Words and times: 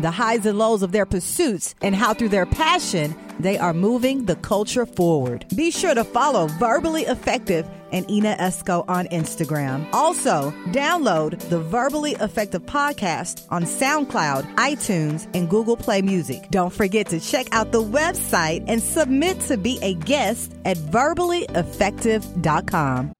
the 0.00 0.10
highs 0.10 0.46
and 0.46 0.58
lows 0.58 0.82
of 0.82 0.92
their 0.92 1.06
pursuits, 1.06 1.74
and 1.82 1.94
how 1.94 2.14
through 2.14 2.30
their 2.30 2.46
passion, 2.46 3.14
they 3.38 3.58
are 3.58 3.74
moving 3.74 4.24
the 4.24 4.36
culture 4.36 4.86
forward. 4.86 5.44
Be 5.54 5.70
sure 5.70 5.94
to 5.94 6.04
follow 6.04 6.46
Verbally 6.46 7.02
Effective 7.02 7.68
and 7.92 8.10
Ena 8.10 8.34
Esco 8.38 8.84
on 8.88 9.06
Instagram. 9.08 9.86
Also, 9.92 10.52
download 10.68 11.38
the 11.48 11.60
Verbally 11.60 12.12
Effective 12.12 12.62
podcast 12.62 13.44
on 13.50 13.64
SoundCloud, 13.64 14.54
iTunes, 14.56 15.28
and 15.34 15.48
Google 15.48 15.76
Play 15.76 16.02
Music. 16.02 16.50
Don't 16.50 16.72
forget 16.72 17.06
to 17.08 17.20
check 17.20 17.46
out 17.52 17.72
the 17.72 17.82
website 17.82 18.64
and 18.66 18.82
submit 18.82 19.40
to 19.40 19.56
be 19.56 19.78
a 19.82 19.94
guest 19.94 20.52
at 20.64 20.76
verballyeffective.com. 20.76 23.12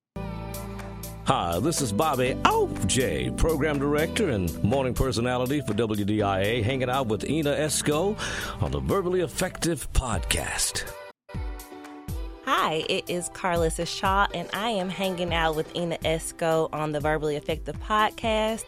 Hi, 1.26 1.58
this 1.58 1.82
is 1.82 1.90
Bobby 1.90 2.36
O'Jay, 2.46 3.30
Program 3.30 3.80
Director 3.80 4.30
and 4.30 4.62
Morning 4.62 4.94
Personality 4.94 5.60
for 5.60 5.74
WDIA, 5.74 6.62
hanging 6.62 6.88
out 6.88 7.08
with 7.08 7.28
Ena 7.28 7.50
Esco 7.50 8.16
on 8.62 8.70
the 8.70 8.78
Verbally 8.78 9.22
Effective 9.22 9.92
Podcast. 9.92 10.88
Hi, 12.44 12.84
it 12.88 13.10
is 13.10 13.28
Carlissa 13.30 13.88
Shaw, 13.88 14.28
and 14.34 14.48
I 14.52 14.70
am 14.70 14.88
hanging 14.88 15.34
out 15.34 15.56
with 15.56 15.68
Ena 15.74 15.98
Esco 16.04 16.68
on 16.72 16.92
the 16.92 17.00
Verbally 17.00 17.34
Effective 17.34 17.76
Podcast. 17.80 18.62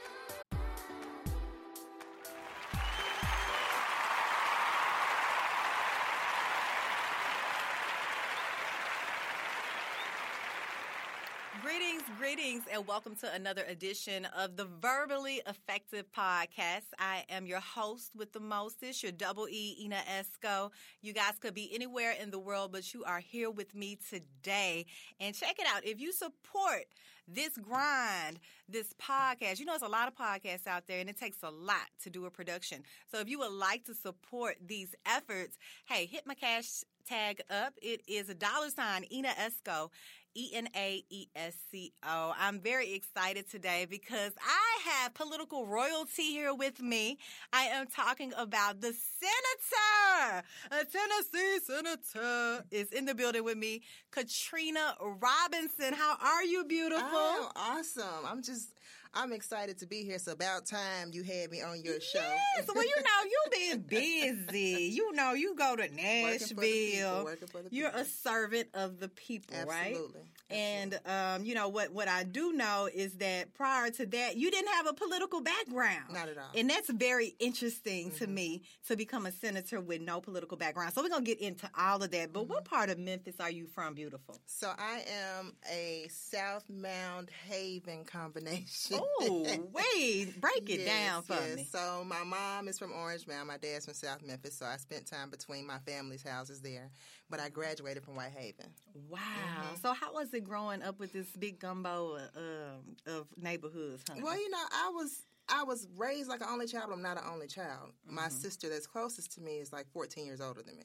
Welcome 12.99 13.15
to 13.29 13.33
another 13.33 13.63
edition 13.69 14.25
of 14.37 14.57
the 14.57 14.65
Verbally 14.65 15.41
Effective 15.47 16.07
Podcast. 16.11 16.89
I 16.99 17.23
am 17.29 17.47
your 17.47 17.61
host 17.61 18.11
with 18.17 18.33
the 18.33 18.41
mostest, 18.41 19.05
your 19.05 19.13
double 19.13 19.49
E, 19.49 19.77
Ena 19.85 20.01
Esco. 20.11 20.73
You 21.01 21.13
guys 21.13 21.35
could 21.41 21.55
be 21.55 21.73
anywhere 21.73 22.17
in 22.21 22.33
the 22.33 22.41
world, 22.41 22.73
but 22.73 22.93
you 22.93 23.05
are 23.05 23.21
here 23.21 23.53
with 23.53 23.73
me 23.73 24.01
today. 24.11 24.85
And 25.21 25.33
check 25.33 25.61
it 25.61 25.67
out. 25.73 25.87
If 25.87 26.01
you 26.01 26.13
support 26.13 26.87
this 27.29 27.57
grind, 27.57 28.41
this 28.69 28.93
podcast, 28.95 29.61
you 29.61 29.65
know, 29.65 29.75
there's 29.75 29.83
a 29.83 29.89
lot 29.89 30.09
of 30.09 30.17
podcasts 30.17 30.67
out 30.67 30.89
there 30.89 30.99
and 30.99 31.09
it 31.09 31.17
takes 31.17 31.45
a 31.45 31.51
lot 31.51 31.87
to 32.03 32.11
do 32.11 32.27
a 32.27 32.31
production. 32.33 32.83
So 33.13 33.21
if 33.21 33.29
you 33.29 33.39
would 33.39 33.53
like 33.53 33.85
to 33.85 33.95
support 33.95 34.57
these 34.67 34.97
efforts, 35.07 35.57
hey, 35.87 36.07
hit 36.07 36.27
my 36.27 36.35
cash 36.35 36.83
tag 37.09 37.41
up. 37.49 37.75
It 37.81 38.03
is 38.07 38.29
a 38.29 38.35
dollar 38.35 38.71
sign, 38.71 39.05
Ena 39.11 39.31
Esco. 39.31 39.91
E 40.35 40.51
N 40.55 40.69
A 40.77 41.05
E 41.11 41.29
S 41.35 41.55
C 41.71 41.93
O. 42.07 42.35
I'm 42.39 42.61
very 42.61 42.95
excited 42.95 43.51
today 43.51 43.87
because 43.89 44.33
I 44.41 44.91
have 44.91 45.15
political 45.15 45.67
royalty 45.67 46.23
here 46.23 46.55
with 46.55 46.81
me. 46.81 47.19
I 47.53 47.65
am 47.65 47.87
talking 47.87 48.33
about 48.37 48.81
the 48.81 48.93
senator, 48.93 50.45
a 50.71 50.85
Tennessee 50.85 51.59
senator, 51.65 52.65
is 52.71 52.93
in 52.93 53.05
the 53.05 53.15
building 53.15 53.45
with 53.45 53.59
me. 53.59 53.83
Katrina 54.11 54.97
Robinson. 55.01 55.95
How 55.95 56.17
are 56.21 56.45
you, 56.45 56.65
beautiful? 56.65 57.07
Oh, 57.11 57.51
awesome. 57.57 58.25
I'm 58.27 58.43
just 58.43 58.75
I'm 59.19 59.33
excited 59.33 59.79
to 59.79 59.87
be 59.87 60.05
here. 60.05 60.15
It's 60.15 60.29
about 60.29 60.65
time 60.65 61.11
you 61.11 61.25
had 61.25 61.51
me 61.51 61.61
on 61.61 61.83
your 61.83 62.01
show. 62.01 62.21
Yes, 62.57 62.69
well, 62.73 62.85
you 62.85 62.95
know, 62.99 63.31
you've 63.33 63.89
been 63.89 64.45
busy. 64.47 64.93
You 64.95 65.13
know, 65.13 65.33
you 65.33 65.57
go 65.57 65.75
to 65.75 65.93
Nashville. 65.93 67.25
Working 67.25 67.49
for 67.49 67.63
the 67.63 67.69
You're 67.73 67.91
a 67.91 68.05
servant 68.05 68.69
of 68.75 69.01
the 69.01 69.09
people, 69.09 69.57
right? 69.67 69.89
Absolutely. 69.91 70.21
And 70.51 70.99
um, 71.05 71.45
you 71.45 71.55
know 71.55 71.69
what? 71.69 71.93
What 71.93 72.09
I 72.09 72.25
do 72.25 72.53
know 72.53 72.89
is 72.93 73.15
that 73.19 73.53
prior 73.55 73.91
to 73.91 74.07
that, 74.07 74.37
you 74.37 74.51
didn't 74.51 74.73
have 74.75 74.87
a 74.87 74.93
political 74.95 75.41
background. 75.43 76.13
Not 76.13 76.29
at 76.29 76.39
all. 76.39 76.45
And 76.55 76.71
that's 76.71 76.89
very 76.91 77.35
interesting 77.39 78.11
to 78.13 78.27
Mhm. 78.27 78.31
me 78.33 78.63
to 78.87 78.97
become 78.97 79.27
a 79.27 79.33
senator 79.33 79.81
with 79.81 80.01
no 80.01 80.21
political 80.21 80.57
background. 80.57 80.95
So 80.95 81.03
we're 81.03 81.11
gonna 81.11 81.25
get 81.25 81.41
into 81.41 81.69
all 81.79 82.03
of 82.03 82.11
that. 82.13 82.33
But 82.33 82.45
what 82.49 82.65
Mm-hmm. 82.65 82.75
part 82.75 82.91
of 82.91 82.99
Memphis 82.99 83.37
are 83.41 83.51
you 83.51 83.67
from, 83.67 83.95
beautiful? 83.95 84.39
So 84.47 84.73
I 84.79 85.05
am 85.37 85.55
a 85.71 86.09
South 86.11 86.65
Mound 86.71 87.29
Haven 87.49 88.05
combination. 88.05 88.99
Oh, 89.21 89.69
wait, 89.73 90.41
break 90.41 90.69
it 90.71 90.81
Yes, 90.81 90.87
down 90.87 91.23
for 91.23 91.35
yes. 91.35 91.57
me. 91.57 91.69
So 91.71 92.05
my 92.07 92.25
mom 92.25 92.69
is 92.69 92.79
from 92.79 92.93
Orange 92.93 93.27
Mound. 93.27 93.49
My 93.49 93.59
dad's 93.59 93.85
from 93.85 93.95
South 93.95 94.23
Memphis. 94.23 94.57
So 94.57 94.67
I 94.67 94.77
spent 94.79 95.07
time 95.07 95.31
between 95.31 95.67
my 95.67 95.79
family's 95.81 96.23
houses 96.23 96.61
there. 96.61 96.91
But 97.31 97.41
I 97.41 97.51
graduated 97.51 98.03
from 98.05 98.15
Whitehaven. 98.15 98.73
Wow. 99.09 99.19
Mm-hmm. 99.19 99.75
So 99.83 99.93
how 99.93 100.15
was 100.15 100.33
it 100.33 100.38
growing 100.45 100.83
up 100.83 100.99
with 100.99 101.13
this 101.13 101.29
big 101.39 101.59
gumbo 101.61 102.17
um, 102.37 102.97
of 103.07 103.27
neighborhoods? 103.37 104.03
Honey? 104.09 104.23
Well, 104.23 104.39
you 104.39 104.51
know, 104.51 104.59
I 104.73 104.91
was 104.95 105.23
I 105.49 105.65
was 105.65 105.87
raised 105.97 106.29
like 106.29 106.41
an 106.43 106.49
only 106.51 106.67
child. 106.67 106.91
I'm 106.93 107.03
not 107.03 107.17
an 107.17 107.25
only 107.33 107.47
child. 107.47 107.91
My 108.07 108.23
Mm-hmm. 108.23 108.37
sister 108.39 108.69
that's 108.69 108.87
closest 108.87 109.33
to 109.37 109.41
me 109.41 109.59
is 109.59 109.73
like 109.73 109.87
14 109.93 110.27
years 110.27 110.41
older 110.41 110.63
than 110.63 110.77
me. 110.77 110.85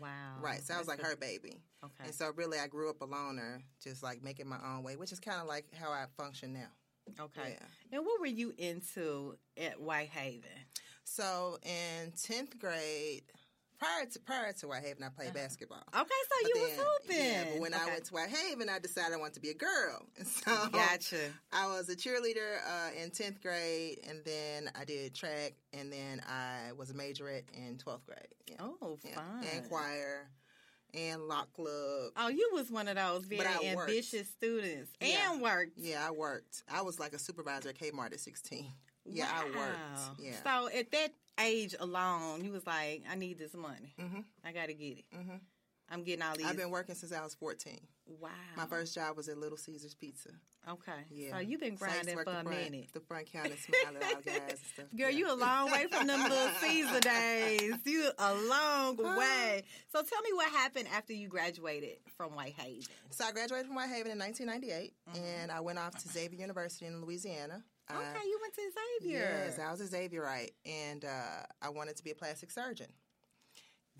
wow. 0.00 0.36
Right. 0.40 0.62
So 0.62 0.74
I 0.74 0.78
was 0.78 0.88
like 0.88 1.00
a- 1.00 1.04
her 1.06 1.16
baby. 1.16 1.60
Okay. 1.84 2.04
And 2.04 2.14
so 2.14 2.30
really 2.36 2.58
I 2.58 2.66
grew 2.66 2.90
up 2.90 3.00
a 3.00 3.04
loner, 3.06 3.62
just 3.82 4.02
like 4.02 4.22
making 4.22 4.48
my 4.48 4.58
own 4.64 4.82
way, 4.82 4.96
which 4.96 5.12
is 5.12 5.20
kind 5.20 5.40
of 5.40 5.46
like 5.46 5.64
how 5.74 5.90
I 5.90 6.04
function 6.16 6.52
now. 6.52 6.68
Okay. 7.24 7.56
Yeah. 7.58 7.96
And 7.96 8.06
what 8.06 8.20
were 8.20 8.26
you 8.26 8.52
into 8.58 9.36
at 9.56 9.80
Whitehaven? 9.80 10.42
So 11.04 11.58
in 11.62 12.12
10th 12.12 12.58
grade, 12.58 13.22
prior 13.82 14.06
to 14.06 14.18
prior 14.20 14.52
to 14.52 14.68
Whitehaven, 14.68 15.02
I 15.02 15.08
played 15.08 15.34
basketball. 15.34 15.82
Okay, 15.94 16.08
so 16.28 16.36
But 16.42 16.48
you 16.48 16.54
then- 16.54 16.62
was 16.78 16.86
hooping. 17.02 17.16
Yeah, 17.24 17.44
but 17.52 17.60
when 17.60 17.74
I 17.74 17.86
went 17.86 18.04
to 18.04 18.12
Whitehaven, 18.14 18.68
I 18.68 18.78
decided 18.78 19.12
I 19.14 19.16
wanted 19.16 19.34
to 19.34 19.40
be 19.40 19.50
a 19.50 19.54
girl. 19.54 20.06
And 20.18 20.26
so 20.26 20.68
Gotcha. 20.68 21.30
I 21.52 21.66
was 21.66 21.88
a 21.88 21.96
cheerleader 21.96 22.58
uh, 22.66 22.90
in 23.02 23.10
10th 23.10 23.40
grade, 23.42 23.98
and 24.08 24.24
then 24.24 24.70
I 24.80 24.84
did 24.84 25.14
track, 25.14 25.54
and 25.72 25.92
then 25.92 26.22
I 26.28 26.72
was 26.76 26.90
a 26.90 26.94
majorette 26.94 27.44
in 27.54 27.76
12th 27.78 28.06
grade. 28.06 28.28
Yeah. 28.46 28.56
Oh, 28.60 28.98
Yeah. 29.04 29.20
And 29.54 29.68
choir, 29.68 30.28
and 30.94 31.22
lock 31.22 31.52
club. 31.54 32.12
Oh, 32.16 32.28
you 32.28 32.50
was 32.52 32.70
one 32.70 32.86
of 32.86 32.96
those 32.96 33.24
very 33.24 33.66
ambitious 33.66 34.28
students 34.28 34.90
Yeah. 35.00 35.32
and 35.32 35.42
worked. 35.42 35.72
Yeah, 35.78 36.06
I 36.06 36.10
worked. 36.12 36.62
I 36.72 36.82
was 36.82 37.00
like 37.00 37.14
a 37.14 37.18
supervisor 37.18 37.70
at 37.70 37.78
Kmart 37.78 38.12
at 38.12 38.20
16. 38.20 38.66
Yeah, 39.04 39.28
I 39.32 39.44
Wow. 39.50 39.56
worked. 39.56 40.20
Yeah. 40.20 40.42
So 40.44 40.68
at 40.68 40.90
that 40.92 41.12
age 41.40 41.74
alone, 41.80 42.44
you 42.44 42.52
was 42.52 42.66
like, 42.66 43.02
I 43.10 43.14
need 43.16 43.38
this 43.38 43.54
money. 43.54 43.94
Mhm. 43.98 44.24
I 44.44 44.52
got 44.52 44.66
to 44.66 44.74
get 44.74 44.98
it. 44.98 45.04
Mhm. 45.12 45.40
I'm 45.88 46.04
getting 46.04 46.22
all 46.22 46.34
these. 46.36 46.46
I've 46.46 46.56
been 46.56 46.70
working 46.70 46.94
since 46.94 47.12
I 47.12 47.22
was 47.22 47.34
14. 47.34 47.86
wow. 48.06 48.30
My 48.56 48.66
first 48.66 48.94
job 48.94 49.16
was 49.16 49.28
at 49.28 49.36
Little 49.38 49.56
Caesars 49.58 49.94
Pizza. 49.94 50.30
Okay. 50.68 51.04
Yeah. 51.10 51.30
So 51.32 51.38
you've 51.38 51.60
been 51.60 51.76
So 51.76 51.86
I 51.86 51.88
used 51.88 51.98
to 52.00 52.04
grinding 52.14 52.14
for 52.24 52.30
a 52.30 52.42
front, 52.44 52.48
minute. 52.72 52.92
The 52.92 53.00
front 53.00 53.26
counter, 53.32 53.56
smiling 53.56 54.02
all 54.02 54.20
guys 54.22 54.40
and 54.50 54.58
stuff. 54.58 54.86
Girl, 54.96 55.10
Yeah. 55.10 55.18
you 55.18 55.30
a 55.32 55.34
long 55.34 55.70
way 55.70 55.86
from 55.88 56.06
them 56.06 56.22
little 56.28 56.48
Caesar 56.60 57.00
days. 57.00 57.74
You 57.84 58.10
a 58.18 58.34
long 58.34 58.96
way. 58.96 59.64
So 59.90 60.02
tell 60.02 60.22
me 60.22 60.32
what 60.34 60.50
happened 60.52 60.88
after 60.88 61.12
you 61.12 61.28
graduated 61.28 61.98
from 62.16 62.32
Whitehaven. 62.32 62.82
So 63.10 63.24
I 63.24 63.32
graduated 63.32 63.66
from 63.66 63.76
Whitehaven 63.76 64.12
in 64.12 64.18
1998, 64.18 64.94
Mm-hmm. 65.10 65.24
and 65.24 65.52
I 65.52 65.60
went 65.60 65.78
off 65.78 65.94
to 66.02 66.08
Xavier 66.08 66.38
University 66.40 66.86
in 66.86 67.00
Louisiana. 67.02 67.64
I- 67.88 67.94
Okay, 67.94 68.26
you 68.26 68.38
went 68.40 68.54
to 68.54 68.62
Xavier. 69.00 69.44
Yes, 69.46 69.58
I 69.58 69.70
was 69.70 69.80
a 69.80 69.96
Xavierite, 69.96 70.52
and 70.64 71.04
uh, 71.04 71.42
I 71.60 71.68
wanted 71.68 71.96
to 71.96 72.04
be 72.04 72.10
a 72.10 72.14
plastic 72.14 72.50
surgeon. 72.50 72.86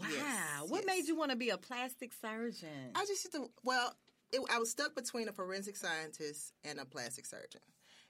Wow. 0.00 0.08
Yes, 0.10 0.70
what 0.70 0.84
yes. 0.86 0.86
made 0.86 1.08
you 1.08 1.16
want 1.16 1.30
to 1.30 1.36
be 1.36 1.50
a 1.50 1.58
plastic 1.58 2.12
surgeon? 2.12 2.92
I 2.94 3.00
just 3.00 3.24
used 3.24 3.32
to, 3.32 3.50
well, 3.62 3.94
it, 4.32 4.40
I 4.50 4.58
was 4.58 4.70
stuck 4.70 4.94
between 4.94 5.28
a 5.28 5.32
forensic 5.32 5.76
scientist 5.76 6.54
and 6.64 6.78
a 6.78 6.84
plastic 6.84 7.26
surgeon. 7.26 7.60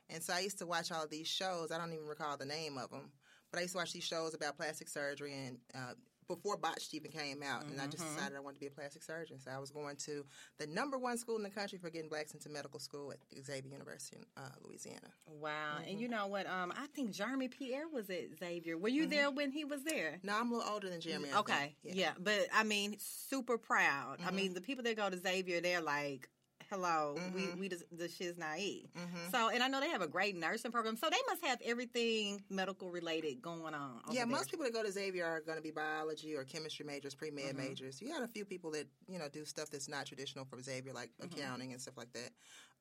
And 0.09 0.23
so 0.23 0.33
I 0.33 0.41
used 0.41 0.59
to 0.59 0.67
watch 0.67 0.93
all 0.93 1.07
these 1.07 1.27
shows. 1.27 1.73
I 1.73 1.79
don't 1.79 1.93
even 1.93 2.07
recall 2.07 2.37
the 2.37 2.45
name 2.45 2.79
of 2.79 2.91
them, 2.91 3.11
but 3.51 3.59
I 3.59 3.63
used 3.63 3.73
to 3.73 3.79
watch 3.79 3.93
these 3.93 4.05
shows 4.05 4.35
about 4.35 4.57
plastic 4.57 4.89
surgery 4.89 5.33
and 5.33 5.59
uh, 5.75 5.95
before 6.35 6.57
botched 6.57 6.95
even 6.95 7.11
came 7.11 7.43
out. 7.43 7.65
And 7.65 7.81
I 7.81 7.87
just 7.87 8.03
Mm-hmm. 8.05 8.15
decided 8.17 8.37
I 8.37 8.41
wanted 8.41 8.55
to 8.57 8.61
be 8.61 8.67
a 8.67 8.71
plastic 8.71 9.03
surgeon. 9.03 9.39
So 9.39 9.51
I 9.51 9.59
was 9.59 9.71
going 9.71 9.97
to 10.07 10.25
the 10.59 10.67
number 10.67 10.99
one 10.99 11.17
school 11.19 11.37
in 11.37 11.43
the 11.43 11.51
country 11.51 11.79
for 11.79 11.91
getting 11.91 12.09
blacks 12.09 12.33
into 12.35 12.49
medical 12.49 12.81
school 12.81 13.13
at 13.13 13.19
Xavier 13.45 13.71
University 13.71 14.17
in 14.19 14.25
uh, 14.43 14.49
Louisiana. 14.65 15.09
wow. 15.27 15.51
Mm-hmm. 15.79 15.91
And 15.91 16.01
you 16.01 16.09
know 16.09 16.27
what? 16.27 16.47
Um, 16.47 16.73
I 16.77 16.87
think 16.95 17.11
Jeremy 17.13 17.49
Pierre 17.49 17.89
was 17.89 18.09
at 18.11 18.39
Xavier. 18.39 18.77
Were 18.79 18.89
Mm-hmm. 18.89 18.97
you 18.97 19.07
there 19.07 19.31
when 19.31 19.51
he 19.51 19.65
was 19.65 19.83
there? 19.85 20.19
No, 20.23 20.39
I'm 20.39 20.51
a 20.53 20.57
little 20.57 20.73
older 20.73 20.89
than 20.91 21.01
Jeremy. 21.01 21.29
Okay. 21.37 21.75
think. 21.83 21.97
Yeah. 21.97 22.13
But 22.19 22.47
I 22.55 22.65
mean, 22.65 22.97
super 22.99 23.59
proud. 23.59 24.19
Mm-hmm. 24.19 24.29
I 24.29 24.31
mean, 24.31 24.55
the 24.55 24.61
people 24.61 24.85
that 24.85 24.97
go 24.97 25.09
to 25.11 25.17
Xavier, 25.17 25.61
they're 25.61 25.81
like 25.81 26.29
hello, 26.73 27.15
Mm-hmm. 27.19 27.35
we 27.37 27.61
we 27.61 27.69
the, 27.69 27.83
the 27.93 28.09
shiz 28.09 28.39
naive. 28.39 28.89
So, 29.31 29.49
and 29.49 29.63
I 29.63 29.69
know 29.69 29.81
they 29.81 29.89
have 29.89 30.03
a 30.03 30.09
great 30.09 30.37
nursing 30.37 30.73
program, 30.73 30.97
so 30.97 31.09
they 31.11 31.17
must 31.29 31.45
have 31.45 31.59
everything 31.65 32.43
medical 32.51 32.91
related 32.91 33.41
going 33.41 33.75
on. 33.75 34.01
Yeah, 34.11 34.25
there. 34.25 34.27
most 34.27 34.51
people 34.51 34.65
that 34.67 34.75
go 34.75 34.83
to 34.83 34.93
Xavier 34.93 35.25
are 35.25 35.41
going 35.41 35.57
to 35.57 35.63
be 35.63 35.71
biology 35.71 36.35
or 36.35 36.45
chemistry 36.45 36.85
majors, 36.85 37.15
pre 37.15 37.31
med 37.31 37.55
Mm-hmm. 37.55 37.57
majors. 37.57 38.01
You 38.03 38.09
got 38.11 38.23
a 38.23 38.27
few 38.29 38.45
people 38.45 38.71
that 38.73 38.87
you 39.09 39.19
know 39.19 39.29
do 39.29 39.45
stuff 39.45 39.71
that's 39.71 39.89
not 39.89 40.07
traditional 40.07 40.45
for 40.45 40.61
Xavier, 40.61 40.93
like 40.93 41.11
Mm-hmm. 41.23 41.39
accounting 41.39 41.73
and 41.73 41.81
stuff 41.81 41.97
like 41.97 42.13
that. 42.13 42.31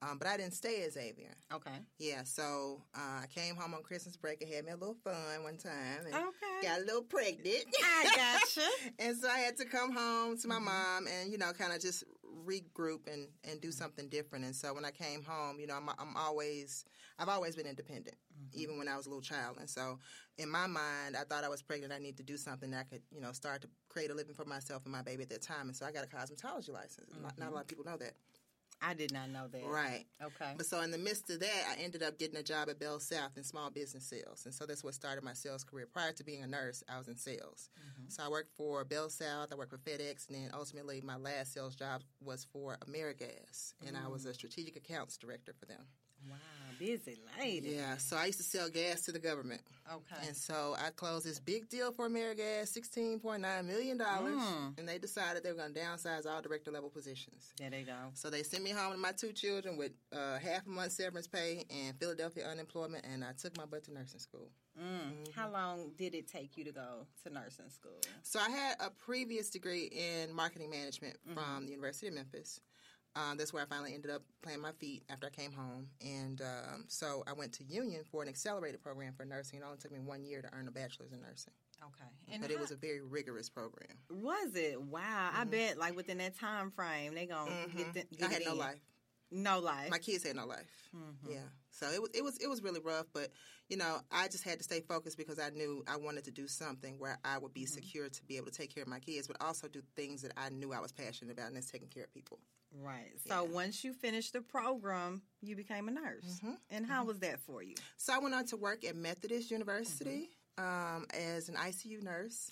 Um, 0.01 0.17
but 0.17 0.27
I 0.27 0.35
didn't 0.37 0.53
stay 0.55 0.83
at 0.83 0.93
Xavier. 0.93 1.35
Okay. 1.53 1.77
Yeah, 1.99 2.23
so 2.23 2.81
uh, 2.95 3.21
I 3.23 3.25
came 3.33 3.55
home 3.55 3.73
on 3.75 3.83
Christmas 3.83 4.17
break 4.17 4.41
and 4.41 4.51
had 4.51 4.65
me 4.65 4.71
a 4.71 4.75
little 4.75 4.95
fun 5.03 5.43
one 5.43 5.57
time, 5.57 6.05
and 6.07 6.15
Okay. 6.15 6.67
got 6.67 6.79
a 6.79 6.83
little 6.83 7.03
pregnant. 7.03 7.65
I 7.83 8.09
gotcha. 8.15 8.67
and 8.99 9.15
so 9.15 9.29
I 9.29 9.37
had 9.39 9.57
to 9.57 9.65
come 9.65 9.93
home 9.93 10.37
to 10.39 10.47
my 10.47 10.55
Mm-hmm. 10.55 10.65
mom 10.65 11.07
and 11.07 11.31
you 11.31 11.37
know 11.37 11.51
kind 11.53 11.71
of 11.71 11.79
just 11.81 12.03
regroup 12.45 13.11
and 13.11 13.27
and 13.49 13.61
do 13.61 13.71
something 13.71 14.09
different. 14.09 14.45
And 14.45 14.55
so 14.55 14.73
when 14.73 14.85
I 14.85 14.91
came 14.91 15.23
home, 15.23 15.59
you 15.59 15.67
know, 15.67 15.75
I'm 15.75 15.89
I'm 15.89 16.15
always 16.17 16.85
I've 17.19 17.29
always 17.29 17.55
been 17.55 17.67
independent, 17.67 18.15
Mm-hmm. 18.31 18.59
even 18.61 18.77
when 18.77 18.87
I 18.87 18.95
was 18.97 19.05
a 19.05 19.09
little 19.09 19.21
child. 19.21 19.57
And 19.59 19.69
so 19.69 19.99
in 20.37 20.49
my 20.49 20.65
mind, 20.65 21.15
I 21.15 21.23
thought 21.23 21.43
I 21.43 21.49
was 21.49 21.61
pregnant. 21.61 21.93
I 21.93 21.99
need 21.99 22.17
to 22.17 22.23
do 22.23 22.37
something 22.37 22.71
that 22.71 22.79
I 22.79 22.83
could 22.83 23.01
you 23.11 23.21
know 23.21 23.31
start 23.33 23.61
to 23.61 23.67
create 23.89 24.09
a 24.09 24.13
living 24.15 24.33
for 24.33 24.45
myself 24.45 24.83
and 24.85 24.91
my 24.91 25.01
baby 25.01 25.23
at 25.23 25.29
that 25.29 25.41
time. 25.41 25.67
And 25.67 25.75
so 25.75 25.85
I 25.85 25.91
got 25.91 26.03
a 26.03 26.07
cosmetology 26.07 26.69
license. 26.73 27.11
Not, 27.21 27.37
not 27.37 27.49
a 27.49 27.53
lot 27.53 27.61
of 27.61 27.67
people 27.67 27.85
know 27.85 27.97
that. 27.97 28.13
I 28.81 28.93
did 28.93 29.13
not 29.13 29.29
know 29.29 29.47
that. 29.47 29.63
Right. 29.63 30.05
Okay. 30.21 30.53
But 30.57 30.65
so 30.65 30.81
in 30.81 30.91
the 30.91 30.97
midst 30.97 31.29
of 31.29 31.39
that, 31.39 31.63
I 31.69 31.81
ended 31.81 32.01
up 32.01 32.17
getting 32.17 32.37
a 32.37 32.43
job 32.43 32.69
at 32.69 32.79
Bell 32.79 32.99
South 32.99 33.37
in 33.37 33.43
small 33.43 33.69
business 33.69 34.05
sales, 34.05 34.45
and 34.45 34.53
so 34.53 34.65
that's 34.65 34.83
what 34.83 34.93
started 34.93 35.23
my 35.23 35.33
sales 35.33 35.63
career. 35.63 35.87
Prior 35.91 36.11
to 36.13 36.23
being 36.23 36.43
a 36.43 36.47
nurse, 36.47 36.83
I 36.89 36.97
was 36.97 37.07
in 37.07 37.15
sales. 37.15 37.69
Mm-hmm. 37.79 38.09
So 38.09 38.23
I 38.23 38.29
worked 38.29 38.51
for 38.55 38.83
Bell 38.83 39.09
South, 39.09 39.49
I 39.51 39.55
worked 39.55 39.71
for 39.71 39.77
FedEx, 39.77 40.27
and 40.27 40.35
then 40.35 40.49
ultimately 40.53 41.01
my 41.01 41.17
last 41.17 41.53
sales 41.53 41.75
job 41.75 42.01
was 42.23 42.45
for 42.51 42.77
AmeriGas, 42.87 43.73
and 43.85 43.95
I 43.95 44.07
was 44.07 44.25
mm. 44.25 44.29
a 44.29 44.33
strategic 44.33 44.75
accounts 44.75 45.17
director 45.17 45.53
for 45.59 45.65
them. 45.65 45.85
Wow, 46.29 46.35
busy 46.81 47.19
lady. 47.39 47.69
Yeah, 47.75 47.97
so 47.97 48.17
I 48.17 48.25
used 48.25 48.39
to 48.39 48.43
sell 48.43 48.67
gas 48.69 49.01
to 49.01 49.11
the 49.11 49.19
government. 49.19 49.61
Okay. 49.91 50.27
And 50.27 50.35
so 50.35 50.75
I 50.83 50.89
closed 50.89 51.25
this 51.25 51.39
big 51.39 51.69
deal 51.69 51.91
for 51.91 52.09
AmeriGas, 52.09 52.75
$16.9 52.75 53.65
million, 53.65 54.01
and 54.77 54.87
they 54.87 54.97
decided 54.97 55.43
they 55.43 55.51
were 55.51 55.57
going 55.57 55.73
to 55.73 55.79
downsize 55.79 56.25
all 56.25 56.41
director 56.41 56.71
level 56.71 56.89
positions. 56.89 57.53
there 57.57 57.69
they 57.69 57.83
go. 57.83 57.93
So 58.13 58.29
they 58.29 58.41
sent 58.41 58.63
me 58.63 58.71
home 58.71 58.91
with 58.91 58.99
my 58.99 59.11
two 59.11 59.31
children 59.31 59.77
with 59.77 59.91
uh, 60.11 60.39
half 60.39 60.65
a 60.65 60.69
month 60.69 60.93
severance 60.93 61.27
pay 61.27 61.65
and 61.69 61.95
Philadelphia 61.99 62.47
unemployment, 62.47 63.05
and 63.05 63.23
I 63.23 63.33
took 63.33 63.55
my 63.57 63.65
butt 63.65 63.83
to 63.85 63.93
nursing 63.93 64.19
school. 64.19 64.49
Mm. 64.81 65.33
How 65.35 65.51
long 65.51 65.91
did 65.97 66.15
it 66.15 66.27
take 66.27 66.57
you 66.57 66.63
to 66.63 66.71
go 66.71 67.05
to 67.23 67.33
nursing 67.33 67.69
school? 67.69 67.99
So 68.23 68.39
I 68.39 68.49
had 68.49 68.75
a 68.79 68.89
previous 68.89 69.49
degree 69.49 69.91
in 69.91 70.33
marketing 70.33 70.69
management 70.69 71.17
from 71.33 71.65
the 71.65 71.71
University 71.71 72.07
of 72.07 72.13
Memphis. 72.13 72.61
Um, 73.15 73.37
that's 73.37 73.51
where 73.51 73.61
I 73.61 73.65
finally 73.65 73.93
ended 73.93 74.09
up 74.09 74.21
planting 74.41 74.61
my 74.61 74.71
feet 74.71 75.03
after 75.09 75.27
I 75.27 75.29
came 75.31 75.51
home, 75.51 75.87
and 75.99 76.41
um, 76.41 76.85
so 76.87 77.23
I 77.27 77.33
went 77.33 77.51
to 77.53 77.63
Union 77.65 78.03
for 78.09 78.23
an 78.23 78.29
accelerated 78.29 78.81
program 78.81 79.13
for 79.13 79.25
nursing. 79.25 79.59
It 79.59 79.65
only 79.65 79.77
took 79.77 79.91
me 79.91 79.99
one 79.99 80.23
year 80.23 80.41
to 80.41 80.47
earn 80.53 80.67
a 80.67 80.71
bachelor's 80.71 81.11
in 81.11 81.19
nursing, 81.21 81.51
Okay. 81.83 82.09
And 82.31 82.41
but 82.41 82.51
it 82.51 82.59
was 82.59 82.71
a 82.71 82.75
very 82.77 83.01
rigorous 83.01 83.49
program. 83.49 83.97
was 84.09 84.55
it? 84.55 84.81
Wow. 84.81 85.31
I 85.35 85.43
bet 85.43 85.77
like 85.77 85.95
within 85.95 86.19
that 86.19 86.37
time 86.39 86.71
frame 86.71 87.13
they 87.15 87.25
gonna 87.25 87.51
get, 87.75 87.93
the, 87.93 88.15
get 88.15 88.29
I 88.29 88.33
had 88.33 88.45
no 88.45 88.51
in. 88.53 88.57
life. 88.57 88.79
No 89.29 89.59
life. 89.59 89.89
my 89.89 89.97
kids 89.97 90.23
had 90.25 90.35
no 90.37 90.45
life. 90.45 90.71
Yeah, 91.27 91.39
so 91.71 91.89
it 91.89 92.01
was 92.01 92.11
it 92.13 92.23
was 92.23 92.37
it 92.37 92.49
was 92.49 92.61
really 92.61 92.79
rough, 92.79 93.07
but 93.13 93.29
you 93.69 93.77
know 93.77 93.99
I 94.11 94.27
just 94.27 94.43
had 94.43 94.57
to 94.59 94.63
stay 94.63 94.81
focused 94.81 95.17
because 95.17 95.39
I 95.39 95.49
knew 95.49 95.83
I 95.87 95.97
wanted 95.97 96.25
to 96.25 96.31
do 96.31 96.47
something 96.47 96.99
where 96.99 97.17
I 97.23 97.37
would 97.37 97.53
be 97.53 97.65
secure 97.65 98.09
to 98.09 98.23
be 98.25 98.37
able 98.37 98.47
to 98.47 98.51
take 98.51 98.73
care 98.73 98.83
of 98.83 98.89
my 98.89 98.99
kids, 98.99 99.27
but 99.27 99.37
also 99.41 99.67
do 99.67 99.81
things 99.95 100.21
that 100.21 100.33
I 100.37 100.49
knew 100.49 100.73
I 100.73 100.79
was 100.79 100.91
passionate 100.91 101.31
about, 101.31 101.47
and 101.47 101.55
that's 101.55 101.71
taking 101.71 101.87
care 101.87 102.03
of 102.03 102.13
people. 102.13 102.39
right. 102.83 103.11
So 103.27 103.43
once 103.45 103.83
you 103.83 103.93
finished 103.93 104.33
the 104.33 104.41
program, 104.41 105.21
you 105.41 105.55
became 105.55 105.87
a 105.87 105.91
nurse. 105.91 106.39
Mm-hmm. 106.43 106.53
And 106.69 106.85
how 106.85 107.05
was 107.05 107.19
that 107.19 107.39
for 107.39 107.63
you? 107.63 107.75
So 107.97 108.13
I 108.13 108.19
went 108.19 108.35
on 108.35 108.45
to 108.47 108.57
work 108.57 108.83
at 108.85 108.95
Methodist 108.95 109.51
University. 109.51 110.29
Um, 110.57 111.05
as 111.13 111.47
an 111.47 111.55
ICU 111.55 112.03
nurse, 112.03 112.49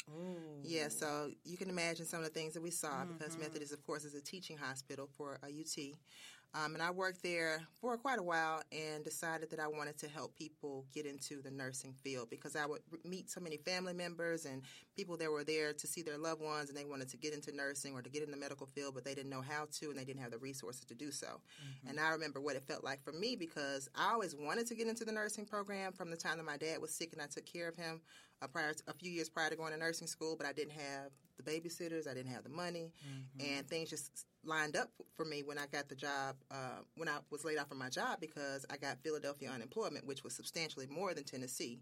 yeah. 0.64 0.88
So 0.88 1.30
you 1.44 1.58
can 1.58 1.70
imagine 1.70 2.06
some 2.06 2.20
of 2.20 2.26
the 2.26 2.32
things 2.32 2.54
that 2.54 2.64
we 2.64 2.72
saw 2.72 3.04
because 3.04 3.38
Methodist, 3.38 3.74
of 3.74 3.86
course, 3.86 4.06
is 4.06 4.16
a 4.16 4.22
teaching 4.22 4.58
hospital 4.58 5.10
for 5.18 5.38
a 5.44 5.48
UT. 5.48 5.94
Um, 6.56 6.74
and 6.74 6.82
I 6.82 6.90
worked 6.90 7.22
there 7.22 7.62
for 7.80 7.96
quite 7.96 8.18
a 8.18 8.24
while 8.24 8.64
and 8.72 9.04
decided 9.04 9.52
that 9.52 9.60
I 9.60 9.68
wanted 9.68 10.00
to 10.00 10.08
help 10.08 10.36
people 10.36 10.86
get 10.94 11.06
into 11.06 11.44
the 11.44 11.52
nursing 11.52 11.94
field 11.94 12.30
because 12.32 12.56
I 12.56 12.66
would 12.66 12.82
meet 13.06 13.30
so 13.30 13.40
many 13.40 13.58
family 13.58 13.94
members 13.94 14.46
and 14.46 14.64
people 14.96 15.16
that 15.18 15.32
were 15.32 15.44
there 15.44 15.74
to 15.74 15.88
see 15.88 16.02
their 16.02 16.18
loved 16.18 16.42
ones 16.42 16.70
and 16.70 16.78
they 16.78 16.86
wanted 16.86 17.08
to 17.10 17.18
get 17.18 17.34
into 17.36 17.56
nursing 17.56 17.94
or 17.94 18.02
to 18.02 18.10
get 18.10 18.24
in 18.24 18.32
the 18.32 18.38
medical 18.38 18.66
field, 18.66 18.96
but 18.96 19.06
they 19.06 19.14
didn't 19.14 19.30
know 19.30 19.42
how 19.42 19.68
to 19.80 19.90
and 19.92 19.98
they 20.00 20.04
didn't 20.04 20.22
have 20.22 20.32
the 20.32 20.40
resources 20.40 20.84
to 20.86 20.96
do 20.96 21.12
so. 21.12 21.40
And 21.88 22.00
I 22.00 22.10
remember 22.10 22.42
what 22.42 22.56
it 22.56 22.64
felt 22.64 22.84
like 22.84 23.04
for 23.04 23.14
me 23.14 23.36
because 23.36 23.88
I 23.96 24.12
always 24.12 24.36
wanted 24.36 24.66
to 24.68 24.76
get 24.76 24.88
into 24.88 25.06
the 25.06 25.12
nursing 25.12 25.46
program 25.46 25.92
from 25.94 26.10
the 26.10 26.18
time 26.18 26.38
that 26.38 26.46
my 26.46 26.58
dad 26.58 26.82
was 26.82 26.92
sick 26.92 27.14
and 27.14 27.22
I 27.22 27.28
took 27.28 27.46
care 27.46 27.68
of 27.68 27.76
him 27.76 28.02
uh, 28.42 28.48
prior 28.48 28.74
to, 28.74 28.84
a 28.88 28.94
few 28.94 29.12
years 29.12 29.30
prior 29.30 29.50
to 29.50 29.56
going 29.56 29.74
to 29.74 29.78
nursing 29.78 30.08
school, 30.08 30.36
but 30.36 30.48
I 30.48 30.54
didn't 30.54 30.74
have 30.74 31.12
the 31.38 31.44
babysitters, 31.44 32.08
I 32.10 32.14
didn't 32.14 32.32
have 32.32 32.44
the 32.44 32.50
money, 32.50 32.92
and 33.40 33.68
things 33.68 33.90
just 33.90 34.26
lined 34.44 34.76
up 34.76 34.90
for 35.16 35.26
me 35.26 35.44
when 35.44 35.58
I 35.58 35.66
got 35.72 35.90
the 35.90 35.96
job, 35.96 36.36
uh, 36.50 36.80
when 36.96 37.10
I 37.10 37.18
was 37.30 37.44
laid 37.44 37.58
off 37.58 37.68
from 37.68 37.78
my 37.78 37.90
job 37.90 38.20
because 38.22 38.66
I 38.70 38.78
got 38.78 38.98
Philadelphia 39.04 39.50
unemployment, 39.50 40.08
which 40.08 40.24
was 40.24 40.34
substantially 40.34 40.88
more 40.88 41.14
than 41.14 41.24
Tennessee, 41.26 41.82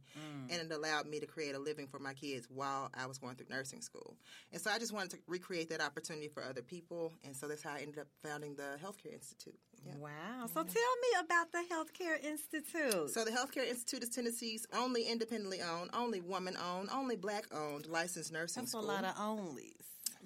and 0.50 0.62
it 0.62 0.72
allowed 0.72 1.06
me 1.08 1.20
to 1.20 1.26
create 1.28 1.54
a 1.56 1.60
living 1.60 1.88
for 1.88 2.00
my 2.00 2.14
kids 2.14 2.48
while 2.50 2.90
I 2.96 3.06
was 3.06 3.18
going 3.20 3.36
through 3.36 3.48
nursing 3.50 3.82
school. 3.82 4.16
And 4.52 4.62
so 4.62 4.72
I 4.72 4.80
just 4.80 4.92
wanted 4.92 5.12
to 5.12 5.18
recreate 5.28 5.70
that 5.70 5.82
opportunity 5.82 6.28
for 6.28 6.44
other 6.44 6.62
people, 6.64 7.14
and 7.24 7.36
so 7.36 7.48
that's 7.48 7.62
how 7.64 7.74
I 7.74 7.80
ended 7.80 8.00
up 8.00 8.08
founding 8.24 8.56
the 8.56 8.78
Healthcare 8.84 9.14
Institute. 9.14 9.60
Yeah. 9.86 9.94
Wow. 10.00 10.48
So 10.48 10.64
tell 10.64 10.64
me 10.64 11.20
about 11.24 11.52
the 11.52 11.64
Healthcare 11.72 12.24
Institute. 12.24 13.12
So 13.12 13.24
the 13.24 13.32
Healthcare 13.32 13.68
Institute 13.70 14.02
is 14.04 14.10
Tennessee's 14.10 14.66
only 14.76 15.04
independently 15.04 15.62
owned, 15.62 15.92
only 15.94 16.22
woman-owned, 16.22 16.90
only 16.92 17.16
black-owned 17.16 17.86
licensed 17.86 18.34
nursing 18.34 18.64
That's 18.64 18.74
a 18.74 18.78
school. 18.78 18.88
lot 18.88 19.06
of 19.06 19.16
onlys. 19.16 19.74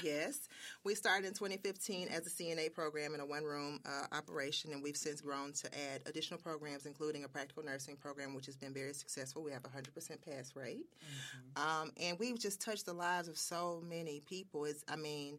Yes, 0.03 0.47
we 0.83 0.95
started 0.95 1.27
in 1.27 1.33
2015 1.33 2.07
as 2.07 2.25
a 2.25 2.29
CNA 2.29 2.73
program 2.73 3.13
in 3.13 3.19
a 3.19 3.25
one-room 3.25 3.79
uh, 3.85 4.15
operation, 4.15 4.73
and 4.73 4.81
we've 4.81 4.97
since 4.97 5.21
grown 5.21 5.53
to 5.53 5.67
add 5.93 6.01
additional 6.05 6.39
programs, 6.39 6.85
including 6.85 7.23
a 7.23 7.27
practical 7.27 7.63
nursing 7.63 7.95
program, 7.95 8.33
which 8.33 8.45
has 8.45 8.55
been 8.55 8.73
very 8.73 8.93
successful. 8.93 9.43
We 9.43 9.51
have 9.51 9.65
a 9.65 9.69
100% 9.69 10.25
pass 10.25 10.55
rate, 10.55 10.87
um, 11.55 11.91
and 12.01 12.17
we've 12.19 12.39
just 12.39 12.61
touched 12.61 12.85
the 12.85 12.93
lives 12.93 13.27
of 13.27 13.37
so 13.37 13.81
many 13.87 14.21
people. 14.21 14.65
It's, 14.65 14.83
I 14.87 14.95
mean, 14.95 15.37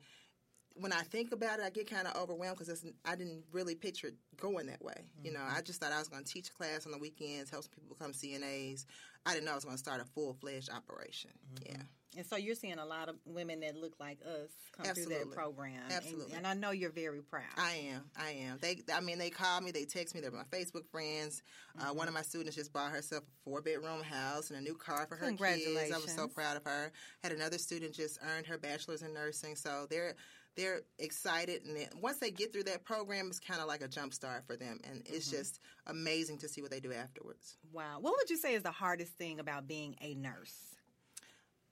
when 0.75 0.93
I 0.93 1.03
think 1.03 1.33
about 1.33 1.59
it, 1.59 1.65
I 1.65 1.71
get 1.71 1.91
kind 1.91 2.07
of 2.07 2.17
overwhelmed 2.17 2.59
because 2.59 2.85
I 3.05 3.15
didn't 3.17 3.45
really 3.53 3.75
picture 3.75 4.09
it 4.09 4.15
going 4.41 4.67
that 4.67 4.83
way. 4.83 5.05
You 5.23 5.33
know, 5.33 5.43
I 5.47 5.61
just 5.61 5.81
thought 5.81 5.93
I 5.93 5.99
was 5.99 6.09
going 6.09 6.25
to 6.25 6.33
teach 6.33 6.49
a 6.49 6.53
class 6.53 6.87
on 6.87 6.93
the 6.93 6.99
weekends, 6.99 7.51
help 7.51 7.65
some 7.65 7.73
people 7.73 7.95
become 7.97 8.13
CNAs. 8.13 8.87
I 9.27 9.35
didn't 9.35 9.45
know 9.47 9.53
I 9.53 9.57
was 9.57 9.65
going 9.65 9.77
to 9.77 9.83
start 9.83 10.01
a 10.01 10.05
full-fledged 10.05 10.71
operation. 10.71 11.31
Yeah. 11.67 11.83
And 12.17 12.27
so 12.27 12.37
you're 12.37 12.55
seeing 12.55 12.79
a 12.79 12.85
lot 12.85 13.09
of 13.09 13.17
women 13.25 13.61
that 13.61 13.77
look 13.77 13.95
like 13.99 14.19
us 14.27 14.51
come 14.77 14.95
through 14.95 15.07
that 15.07 15.31
program. 15.31 15.81
Absolutely. 15.91 16.35
And, 16.35 16.47
I 16.47 16.55
know 16.55 16.71
you're 16.71 16.91
very 16.91 17.23
proud. 17.23 17.43
I 17.57 17.89
am. 17.93 18.03
I 18.17 18.31
am. 18.33 18.59
They. 18.61 18.79
I 18.93 19.01
mean, 19.01 19.19
they 19.19 19.31
call 19.31 19.61
me. 19.61 19.71
They 19.71 19.85
text 19.85 20.15
me. 20.15 20.21
They're 20.21 20.31
my 20.31 20.45
Facebook 20.45 20.87
friends. 20.91 21.43
Uh, 21.79 21.95
one 21.95 22.09
of 22.09 22.15
my 22.15 22.23
students 22.23 22.57
just 22.57 22.73
bought 22.73 22.91
herself 22.91 23.23
a 23.23 23.49
four 23.49 23.63
bedroom 23.63 24.03
house 24.03 24.51
and 24.51 24.59
a 24.59 24.63
new 24.63 24.75
car 24.75 25.07
for 25.07 25.17
her 25.17 25.33
kids. 25.33 25.93
I 25.93 25.99
was 25.99 26.13
so 26.13 26.29
proud 26.29 26.57
of 26.57 26.65
her. 26.65 26.93
Had 27.23 27.33
another 27.33 27.59
student 27.59 27.95
just 27.95 28.19
earned 28.23 28.47
her 28.47 28.59
bachelor's 28.59 29.03
in 29.03 29.15
nursing. 29.15 29.57
So 29.57 29.87
they're 29.89 30.15
they're 30.57 30.83
excited, 30.99 31.65
and 31.65 31.77
then 31.77 31.87
once 32.01 32.19
they 32.19 32.31
get 32.31 32.53
through 32.53 32.65
that 32.65 32.85
program, 32.85 33.29
it's 33.29 33.41
kind 33.41 33.61
of 33.61 33.69
like 33.69 33.81
a 33.81 33.89
jump 33.89 34.13
start 34.13 34.47
for 34.47 34.57
them, 34.57 34.81
and 34.85 35.03
it's 35.07 35.31
just 35.31 35.61
amazing 35.87 36.39
to 36.39 36.49
see 36.49 36.61
what 36.61 36.71
they 36.71 36.81
do 36.81 36.93
afterwards. 36.93 37.57
wow. 37.73 37.99
What 38.01 38.15
would 38.19 38.29
you 38.29 38.37
say 38.37 38.55
is 38.55 38.63
the 38.63 38.71
hardest 38.71 39.13
thing 39.15 39.41
about 39.41 39.67
being 39.67 39.97
a 40.03 40.15
nurse? 40.15 40.72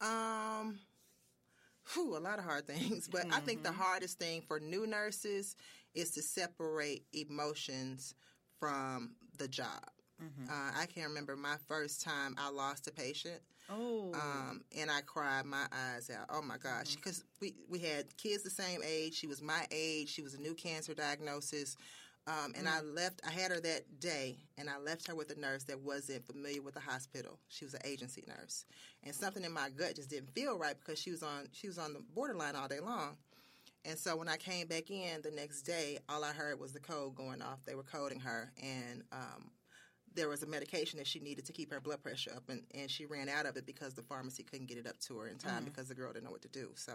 Um, 0.01 0.79
whew, 1.93 2.17
a 2.17 2.19
lot 2.19 2.39
of 2.39 2.45
hard 2.45 2.67
things, 2.67 3.09
but 3.09 3.27
I 3.33 3.41
think 3.41 3.63
the 3.63 3.73
hardest 3.73 4.19
thing 4.19 4.43
for 4.47 4.61
new 4.61 4.87
nurses 4.87 5.57
is 5.95 6.11
to 6.13 6.23
separate 6.23 7.05
emotions 7.13 8.15
from 8.59 9.13
the 9.39 9.49
job. 9.49 9.91
Uh, 10.51 10.71
I 10.77 10.87
can 10.87 11.05
remember 11.05 11.35
my 11.35 11.57
first 11.67 12.03
time 12.03 12.35
I 12.37 12.51
lost 12.51 12.87
a 12.87 12.93
patient. 12.93 13.41
Oh. 13.71 14.13
Um, 14.15 14.63
and 14.77 14.91
I 14.91 15.01
cried 15.01 15.47
my 15.47 15.65
eyes 15.73 16.11
out. 16.11 16.27
Oh 16.29 16.43
my 16.43 16.59
gosh, 16.59 16.95
because 16.97 17.25
we 17.41 17.55
we 17.71 17.79
had 17.79 18.15
kids 18.17 18.43
the 18.43 18.51
same 18.51 18.81
age. 18.87 19.15
She 19.15 19.27
was 19.27 19.41
my 19.41 19.67
age. 19.71 20.09
She 20.09 20.23
was 20.23 20.35
a 20.35 20.41
new 20.41 20.55
cancer 20.55 20.93
diagnosis. 20.93 21.77
Um, 22.31 22.53
and 22.57 22.69
I 22.69 22.81
left. 22.81 23.21
I 23.27 23.31
had 23.33 23.51
her 23.51 23.61
that 23.61 23.99
day, 23.99 24.37
and 24.57 24.71
I 24.71 24.79
left 24.79 25.09
her 25.09 25.17
with 25.17 25.37
a 25.37 25.41
nurse 25.41 25.65
that 25.65 25.81
wasn't 25.81 26.25
familiar 26.25 26.63
with 26.63 26.75
the 26.75 26.81
hospital. 26.81 27.39
She 27.49 27.65
was 27.65 27.75
an 27.75 27.81
agency 27.85 28.23
nurse, 28.29 28.65
and 29.03 29.13
something 29.15 29.43
in 29.43 29.53
my 29.53 29.69
gut 29.71 29.97
just 29.97 30.11
didn't 30.11 30.31
feel 30.31 30.57
right 30.57 30.77
because 30.79 31.01
she 31.01 31.11
was 31.11 31.25
on 31.25 31.49
she 31.53 31.67
was 31.67 31.79
on 31.79 31.93
the 31.93 32.01
borderline 32.15 32.55
all 32.55 32.69
day 32.69 32.79
long. 32.79 33.17
And 33.85 33.99
so 33.99 34.15
when 34.15 34.29
I 34.29 34.37
came 34.37 34.67
back 34.69 34.91
in 34.91 35.23
the 35.23 35.31
next 35.31 35.63
day, 35.63 35.99
all 36.09 36.23
I 36.23 36.33
heard 36.33 36.61
was 36.61 36.73
the 36.73 36.81
code 36.81 37.15
going 37.15 37.41
off. 37.41 37.65
They 37.65 37.75
were 37.75 37.83
coding 37.83 38.21
her, 38.21 38.53
and 38.63 39.03
um, 39.11 39.51
there 40.15 40.29
was 40.29 40.43
a 40.43 40.47
medication 40.47 40.99
that 40.99 41.07
she 41.07 41.19
needed 41.19 41.47
to 41.47 41.53
keep 41.53 41.73
her 41.73 41.81
blood 41.81 42.03
pressure 42.03 42.33
up, 42.37 42.45
and, 42.49 42.63
and 42.75 42.91
she 42.91 43.07
ran 43.07 43.29
out 43.29 43.47
of 43.47 43.57
it 43.57 43.67
because 43.67 43.95
the 43.95 44.03
pharmacy 44.03 44.45
couldn't 44.45 44.69
get 44.69 44.79
it 44.79 44.87
up 44.87 45.01
to 45.01 45.17
her 45.19 45.29
in 45.29 45.39
time 45.39 45.65
because 45.65 45.89
the 45.89 45.95
girl 45.95 46.13
didn't 46.13 46.27
know 46.27 46.31
what 46.31 46.43
to 46.43 46.49
do. 46.49 46.69
So, 46.75 46.93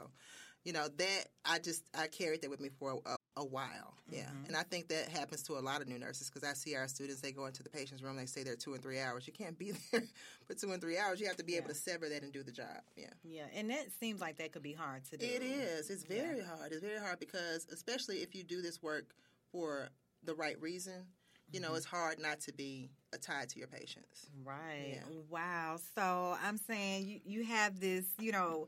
you 0.64 0.72
know 0.74 0.88
that 0.88 1.26
I 1.44 1.60
just 1.60 1.84
I 1.98 2.08
carried 2.08 2.42
that 2.44 2.50
with 2.50 2.62
me 2.62 2.70
for 2.80 3.02
a, 3.06 3.16
a 3.38 3.46
while. 3.46 3.94
Yeah, 4.10 4.22
mm-hmm. 4.22 4.46
and 4.48 4.56
I 4.56 4.64
think 4.64 4.88
that 4.90 5.10
happens 5.10 5.42
to 5.44 5.54
a 5.54 5.60
lot 5.60 5.82
of 5.82 5.88
new 5.88 5.98
nurses 5.98 6.30
because 6.30 6.48
I 6.48 6.54
see 6.54 6.76
our 6.76 6.88
students. 6.88 7.22
They 7.22 7.32
go 7.32 7.48
into 7.48 7.64
the 7.64 7.70
patient's 7.70 8.04
room. 8.04 8.16
They 8.16 8.28
stay 8.28 8.44
there 8.44 8.56
two 8.56 8.74
and 8.74 8.84
three 8.84 9.00
hours. 9.00 9.26
You 9.26 9.34
can't 9.34 9.58
be 9.58 9.72
there 9.92 10.04
for 10.46 10.54
two 10.54 10.72
and 10.72 10.82
three 10.82 10.98
hours. 10.98 11.20
You 11.20 11.28
have 11.28 11.38
to 11.38 11.44
be 11.44 11.56
able 11.56 11.70
to 11.70 11.76
sever 11.76 12.08
that 12.10 12.22
and 12.22 12.32
do 12.32 12.44
the 12.44 12.52
job. 12.52 12.82
Yeah. 12.96 13.08
Yeah, 13.24 13.46
and 13.56 13.70
that 13.72 13.92
seems 14.00 14.22
like 14.22 14.38
that 14.38 14.52
could 14.52 14.64
be 14.64 14.74
hard 14.74 15.06
to 15.06 15.18
do. 15.18 15.26
It 15.26 15.42
is. 15.42 15.90
It's 15.90 16.04
very 16.04 16.42
hard. 16.42 16.72
It's 16.72 16.84
very 16.84 17.00
hard 17.00 17.20
because, 17.20 17.68
especially 17.72 18.18
if 18.18 18.36
you 18.36 18.44
do 18.44 18.62
this 18.62 18.82
work 18.82 19.16
for 19.52 19.90
the 20.24 20.36
right 20.36 20.60
reason, 20.62 21.06
you 21.52 21.60
know, 21.60 21.70
mm-hmm. 21.70 21.78
it's 21.78 21.86
hard 21.86 22.20
not 22.20 22.40
to 22.42 22.54
be 22.54 22.90
tied 23.22 23.50
to 23.50 23.60
your 23.60 23.68
patients. 23.68 24.30
Right. 24.44 24.96
Yeah. 24.96 25.18
Wow. 25.30 25.78
So 25.96 26.38
I'm 26.44 26.58
saying 26.58 27.08
you, 27.08 27.20
you 27.26 27.44
have 27.46 27.80
this, 27.80 28.06
you 28.20 28.32
know, 28.32 28.68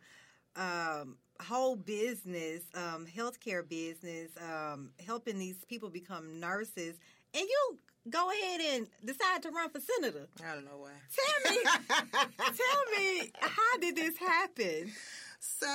um, 0.58 1.18
whole 1.40 1.76
business, 1.76 2.64
um, 2.74 3.06
healthcare 3.06 3.68
business, 3.68 4.32
um, 4.42 4.90
helping 5.06 5.38
these 5.40 5.64
people 5.66 5.90
become 5.90 6.40
nurses, 6.40 6.96
and 7.34 7.44
you 7.48 7.78
go 8.10 8.30
ahead 8.32 8.62
and 8.62 8.88
decide 9.06 9.44
to 9.44 9.50
run 9.52 9.70
for 9.70 9.80
senator. 9.80 10.28
I 10.44 10.56
don't 10.56 10.66
know 10.66 10.78
why. 10.78 10.92
Tell 11.16 11.54
me, 11.54 11.60
tell 12.38 13.00
me, 13.00 13.32
how 13.40 13.78
did 13.80 13.96
this 13.96 14.18
happen? 14.18 14.92
So 15.40 15.68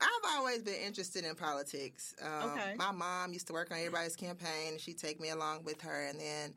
I've 0.00 0.36
always 0.36 0.62
been 0.62 0.80
interested 0.84 1.24
in 1.24 1.34
politics. 1.36 2.14
Um, 2.20 2.50
Okay. 2.50 2.74
My 2.76 2.90
mom 2.92 3.32
used 3.32 3.46
to 3.48 3.52
work 3.52 3.70
on 3.70 3.78
everybody's 3.78 4.16
campaign, 4.16 4.72
and 4.72 4.80
she'd 4.80 4.98
take 4.98 5.20
me 5.20 5.30
along 5.30 5.64
with 5.64 5.80
her. 5.82 6.06
And 6.08 6.18
then 6.20 6.54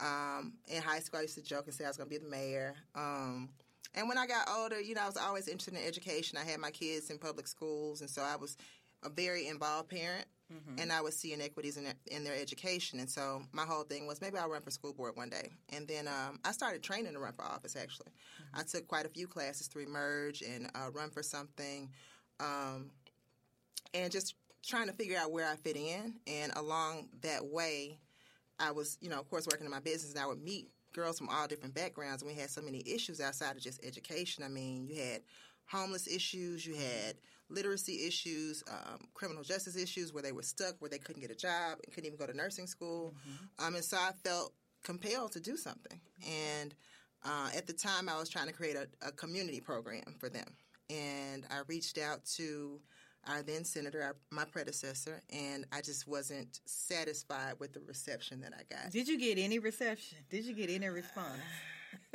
um, 0.00 0.54
in 0.68 0.80
high 0.82 1.00
school, 1.00 1.18
I 1.18 1.22
used 1.22 1.34
to 1.34 1.42
joke 1.42 1.66
and 1.66 1.74
say 1.74 1.84
I 1.84 1.88
was 1.88 1.96
going 1.98 2.08
to 2.08 2.18
be 2.18 2.22
the 2.24 2.30
mayor. 2.30 2.74
Um, 2.94 3.50
and 3.94 4.08
when 4.08 4.18
I 4.18 4.26
got 4.26 4.48
older, 4.48 4.80
you 4.80 4.94
know, 4.94 5.02
I 5.02 5.06
was 5.06 5.16
always 5.16 5.48
interested 5.48 5.74
in 5.74 5.86
education. 5.86 6.38
I 6.38 6.44
had 6.44 6.60
my 6.60 6.70
kids 6.70 7.10
in 7.10 7.18
public 7.18 7.46
schools, 7.46 8.00
and 8.00 8.10
so 8.10 8.22
I 8.22 8.36
was 8.36 8.56
a 9.02 9.08
very 9.08 9.48
involved 9.48 9.88
parent. 9.88 10.26
And 10.78 10.92
I 10.92 11.00
would 11.00 11.14
see 11.14 11.32
inequities 11.32 11.76
in 11.76 11.84
their, 11.84 11.94
in 12.10 12.24
their 12.24 12.34
education, 12.34 12.98
and 12.98 13.08
so 13.08 13.42
my 13.52 13.62
whole 13.64 13.84
thing 13.84 14.08
was 14.08 14.20
maybe 14.20 14.36
I'll 14.36 14.48
run 14.50 14.62
for 14.62 14.72
school 14.72 14.92
board 14.92 15.16
one 15.16 15.30
day. 15.30 15.52
And 15.68 15.86
then 15.86 16.08
um, 16.08 16.40
I 16.44 16.50
started 16.50 16.82
training 16.82 17.12
to 17.12 17.20
run 17.20 17.32
for 17.34 17.44
office. 17.44 17.76
Actually, 17.76 18.10
I 18.52 18.64
took 18.64 18.88
quite 18.88 19.06
a 19.06 19.08
few 19.08 19.28
classes 19.28 19.68
to 19.68 19.78
emerge 19.78 20.42
and 20.42 20.68
uh, 20.74 20.90
run 20.92 21.10
for 21.10 21.22
something 21.22 21.88
um, 22.40 22.90
and 23.94 24.10
just 24.10 24.34
trying 24.66 24.88
to 24.88 24.92
figure 24.92 25.16
out 25.16 25.30
where 25.30 25.48
I 25.48 25.54
fit 25.54 25.76
in. 25.76 26.14
And 26.26 26.52
along 26.56 27.10
that 27.22 27.46
way, 27.46 28.00
I 28.58 28.72
was, 28.72 28.98
you 29.00 29.08
know, 29.08 29.20
of 29.20 29.30
course, 29.30 29.46
working 29.46 29.66
in 29.66 29.70
my 29.70 29.80
business, 29.80 30.12
and 30.12 30.20
I 30.20 30.26
would 30.26 30.42
meet 30.42 30.68
girls 30.92 31.18
from 31.18 31.28
all 31.28 31.46
different 31.46 31.74
backgrounds, 31.74 32.22
and 32.22 32.30
we 32.30 32.36
had 32.36 32.50
so 32.50 32.60
many 32.60 32.82
issues 32.86 33.20
outside 33.20 33.56
of 33.56 33.62
just 33.62 33.84
education. 33.84 34.44
I 34.44 34.48
mean, 34.48 34.86
you 34.86 35.00
had 35.00 35.22
homeless 35.66 36.06
issues, 36.06 36.66
you 36.66 36.74
had 36.74 37.16
literacy 37.48 38.06
issues, 38.06 38.62
um, 38.70 39.00
criminal 39.14 39.42
justice 39.42 39.76
issues 39.76 40.12
where 40.12 40.22
they 40.22 40.32
were 40.32 40.42
stuck, 40.42 40.74
where 40.80 40.88
they 40.88 40.98
couldn't 40.98 41.20
get 41.20 41.30
a 41.30 41.34
job 41.36 41.78
and 41.84 41.92
couldn't 41.92 42.06
even 42.06 42.18
go 42.18 42.26
to 42.26 42.36
nursing 42.36 42.66
school. 42.66 43.14
Um, 43.58 43.74
and 43.74 43.84
so 43.84 43.96
I 43.96 44.12
felt 44.24 44.52
compelled 44.82 45.32
to 45.32 45.40
do 45.40 45.56
something. 45.56 46.00
And 46.26 46.74
uh, 47.24 47.50
at 47.56 47.66
the 47.66 47.72
time, 47.72 48.08
I 48.08 48.18
was 48.18 48.28
trying 48.28 48.46
to 48.46 48.52
create 48.52 48.76
a, 48.76 48.86
a 49.06 49.12
community 49.12 49.60
program 49.60 50.14
for 50.18 50.28
them. 50.28 50.46
And 50.88 51.44
I 51.50 51.60
reached 51.68 51.98
out 51.98 52.24
to 52.36 52.80
our 53.28 53.42
then 53.42 53.64
senator, 53.64 54.02
our, 54.02 54.16
my 54.30 54.44
predecessor, 54.44 55.22
and 55.30 55.64
I 55.72 55.80
just 55.82 56.06
wasn't 56.08 56.60
satisfied 56.64 57.54
with 57.58 57.72
the 57.72 57.80
reception 57.80 58.40
that 58.40 58.52
I 58.58 58.62
got. 58.74 58.90
Did 58.92 59.08
you 59.08 59.18
get 59.18 59.38
any 59.38 59.58
reception? 59.58 60.18
Did 60.30 60.44
you 60.44 60.54
get 60.54 60.70
any 60.70 60.88
response? 60.88 61.38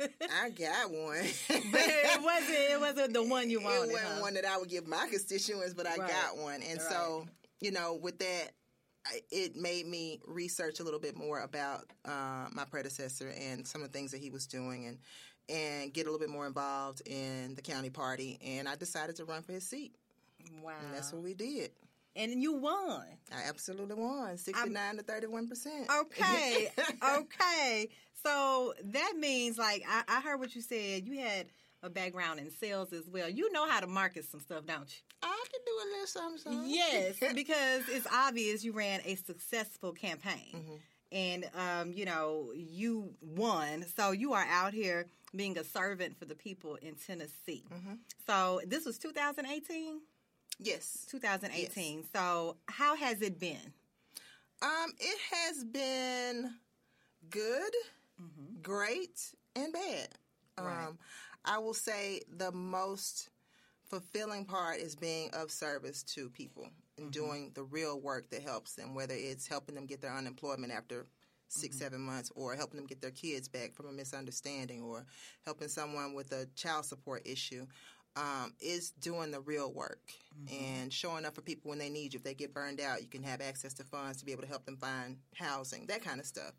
I 0.00 0.50
got 0.50 0.90
one. 0.90 1.22
but 1.48 1.80
it 1.80 2.22
wasn't. 2.22 2.58
It 2.58 2.80
wasn't 2.80 3.12
the 3.14 3.22
one 3.22 3.50
you 3.50 3.60
wanted. 3.60 3.90
it 3.90 3.92
wasn't 3.92 4.12
huh? 4.14 4.20
one 4.20 4.34
that 4.34 4.44
I 4.44 4.58
would 4.58 4.68
give 4.68 4.86
my 4.86 5.06
constituents, 5.10 5.74
but 5.74 5.86
I 5.86 5.96
Right. 5.96 6.10
got 6.10 6.36
one. 6.38 6.62
And 6.62 6.80
so, 6.80 7.26
you 7.60 7.70
know, 7.70 7.94
with 7.94 8.18
that, 8.18 8.52
it 9.30 9.54
made 9.54 9.86
me 9.86 10.20
research 10.26 10.80
a 10.80 10.82
little 10.82 10.98
bit 10.98 11.16
more 11.16 11.40
about 11.40 11.84
uh, 12.04 12.48
my 12.52 12.64
predecessor 12.68 13.32
and 13.38 13.66
some 13.66 13.82
of 13.82 13.92
the 13.92 13.96
things 13.98 14.10
that 14.10 14.20
he 14.20 14.30
was 14.30 14.46
doing, 14.46 14.86
and 14.86 14.98
and 15.48 15.94
get 15.94 16.06
a 16.06 16.10
little 16.10 16.18
bit 16.18 16.28
more 16.28 16.46
involved 16.46 17.02
in 17.06 17.54
the 17.54 17.62
county 17.62 17.90
party. 17.90 18.38
And 18.44 18.68
I 18.68 18.74
decided 18.74 19.14
to 19.16 19.24
run 19.24 19.42
for 19.42 19.52
his 19.52 19.64
seat, 19.68 19.94
Wow. 20.62 20.72
and 20.84 20.94
that's 20.94 21.12
what 21.12 21.22
we 21.22 21.34
did. 21.34 21.70
and 22.14 22.40
you 22.42 22.54
won. 22.54 23.04
I 23.32 23.48
absolutely 23.48 23.94
won, 23.96 24.36
sixty 24.38 24.70
nine 24.70 24.96
to 24.96 25.02
thirty 25.02 25.26
one 25.26 25.48
percent. 25.48 25.88
Okay. 26.00 26.70
okay. 27.18 27.88
So 28.24 28.74
that 28.82 29.14
means 29.18 29.58
like 29.58 29.82
I, 29.88 30.02
I 30.08 30.20
heard 30.20 30.40
what 30.40 30.54
you 30.54 30.62
said. 30.62 31.06
You 31.06 31.18
had 31.20 31.46
a 31.82 31.90
background 31.90 32.40
in 32.40 32.50
sales 32.50 32.92
as 32.92 33.08
well. 33.08 33.28
You 33.28 33.52
know 33.52 33.68
how 33.68 33.80
to 33.80 33.86
market 33.86 34.24
some 34.24 34.40
stuff, 34.40 34.64
don't 34.66 34.88
you? 34.88 34.96
I 35.22 35.44
can 35.52 35.60
do 35.64 35.72
a 35.72 35.86
little 35.92 36.06
something. 36.06 36.38
something. 36.38 36.70
Yes, 36.70 37.16
because 37.34 37.82
it's 37.88 38.06
obvious 38.12 38.64
you 38.64 38.72
ran 38.72 39.00
a 39.04 39.14
successful 39.16 39.92
campaign. 39.92 40.80
And 41.12 41.48
um, 41.54 41.92
you 41.92 42.04
know, 42.04 42.50
you 42.56 43.10
won. 43.20 43.84
So 43.96 44.10
you 44.10 44.32
are 44.32 44.44
out 44.50 44.74
here 44.74 45.06
being 45.34 45.56
a 45.58 45.64
servant 45.64 46.18
for 46.18 46.24
the 46.24 46.34
people 46.34 46.76
in 46.82 46.94
Tennessee. 46.96 47.62
So 48.26 48.60
this 48.66 48.84
was 48.86 48.98
2018? 48.98 50.00
Yes. 50.58 51.06
2018. 51.10 52.04
So 52.14 52.56
how 52.66 52.96
has 52.96 53.22
it 53.22 53.38
been? 53.38 53.72
Um, 54.62 54.92
it 54.98 55.18
has 55.32 55.64
been 55.64 56.50
good, 57.30 57.72
great, 58.62 59.34
and 59.54 59.72
bad. 59.72 60.08
Right. 60.58 60.86
Um, 60.86 60.98
I 61.44 61.58
will 61.58 61.74
say 61.74 62.22
the 62.36 62.50
most 62.52 63.28
fulfilling 63.88 64.44
part 64.44 64.78
is 64.78 64.96
being 64.96 65.30
of 65.32 65.50
service 65.50 66.02
to 66.02 66.28
people 66.30 66.68
and 66.98 67.12
doing 67.12 67.52
the 67.54 67.62
real 67.62 68.00
work 68.00 68.30
that 68.30 68.42
helps 68.42 68.74
them, 68.74 68.94
whether 68.94 69.14
it's 69.14 69.46
helping 69.46 69.74
them 69.74 69.86
get 69.86 70.00
their 70.00 70.14
unemployment 70.14 70.72
after 70.72 71.06
6 71.48 71.78
seven 71.78 72.00
months, 72.00 72.32
or 72.34 72.54
helping 72.54 72.78
them 72.78 72.86
get 72.86 73.00
their 73.00 73.12
kids 73.12 73.46
back 73.46 73.74
from 73.74 73.86
a 73.86 73.92
misunderstanding, 73.92 74.82
or 74.82 75.04
helping 75.44 75.68
someone 75.68 76.14
with 76.14 76.32
a 76.32 76.46
child 76.56 76.84
support 76.84 77.22
issue. 77.24 77.66
Um, 78.16 78.54
is 78.60 78.92
doing 78.92 79.30
the 79.30 79.40
real 79.40 79.70
work 79.72 80.00
and 80.50 80.90
showing 80.90 81.26
up 81.26 81.34
for 81.34 81.42
people 81.42 81.68
when 81.68 81.78
they 81.78 81.90
need 81.90 82.14
you. 82.14 82.18
If 82.18 82.24
they 82.24 82.32
get 82.32 82.54
burned 82.54 82.80
out, 82.80 83.02
you 83.02 83.08
can 83.08 83.22
have 83.22 83.42
access 83.42 83.74
to 83.74 83.84
funds 83.84 84.18
to 84.20 84.24
be 84.24 84.32
able 84.32 84.40
to 84.42 84.48
help 84.48 84.64
them 84.64 84.78
find 84.78 85.18
housing, 85.34 85.84
that 85.88 86.02
kind 86.02 86.18
of 86.18 86.24
stuff. 86.24 86.52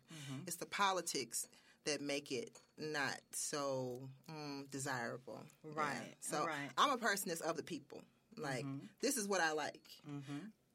It's 0.46 0.54
the 0.54 0.66
politics 0.66 1.48
that 1.84 2.00
make 2.00 2.30
it 2.30 2.50
not 2.76 3.16
so 3.32 4.08
mm, 4.30 4.70
desirable. 4.70 5.40
Right, 5.64 6.14
So 6.20 6.46
right. 6.46 6.70
I'm 6.76 6.90
a 6.90 6.96
person 6.98 7.28
that's 7.30 7.40
of 7.40 7.56
the 7.56 7.62
people. 7.64 8.02
Like 8.36 8.64
this 9.00 9.16
is 9.16 9.26
what 9.26 9.40
I 9.40 9.50
like. 9.52 9.88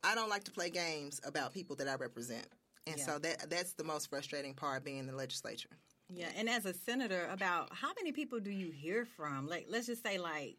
I 0.04 0.16
don't 0.16 0.30
like 0.30 0.44
to 0.46 0.52
play 0.52 0.70
games 0.70 1.22
about 1.26 1.54
people 1.54 1.78
that 1.78 1.88
I 1.88 1.96
represent, 1.96 2.46
and 2.88 2.98
Yeah. 2.98 3.06
so 3.06 3.20
that 3.20 3.50
that's 3.50 3.72
the 3.74 3.86
most 3.86 4.10
frustrating 4.10 4.54
part 4.54 4.84
being 4.84 4.98
in 4.98 5.06
the 5.08 5.16
legislature. 5.16 5.70
Yeah, 6.10 6.30
and 6.36 6.50
as 6.50 6.66
a 6.66 6.74
senator, 6.74 7.28
about 7.32 7.74
how 7.74 7.92
many 7.98 8.12
people 8.12 8.40
do 8.42 8.52
you 8.52 8.70
hear 8.70 9.06
from? 9.06 9.48
Like, 9.48 9.68
let's 9.70 9.88
just 9.88 10.04
say, 10.04 10.18
like 10.18 10.58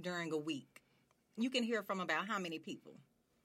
during 0.00 0.32
a 0.32 0.38
week, 0.38 0.82
you 1.36 1.50
can 1.50 1.62
hear 1.62 1.82
from 1.82 2.00
about 2.00 2.26
how 2.28 2.38
many 2.38 2.58
people? 2.58 2.92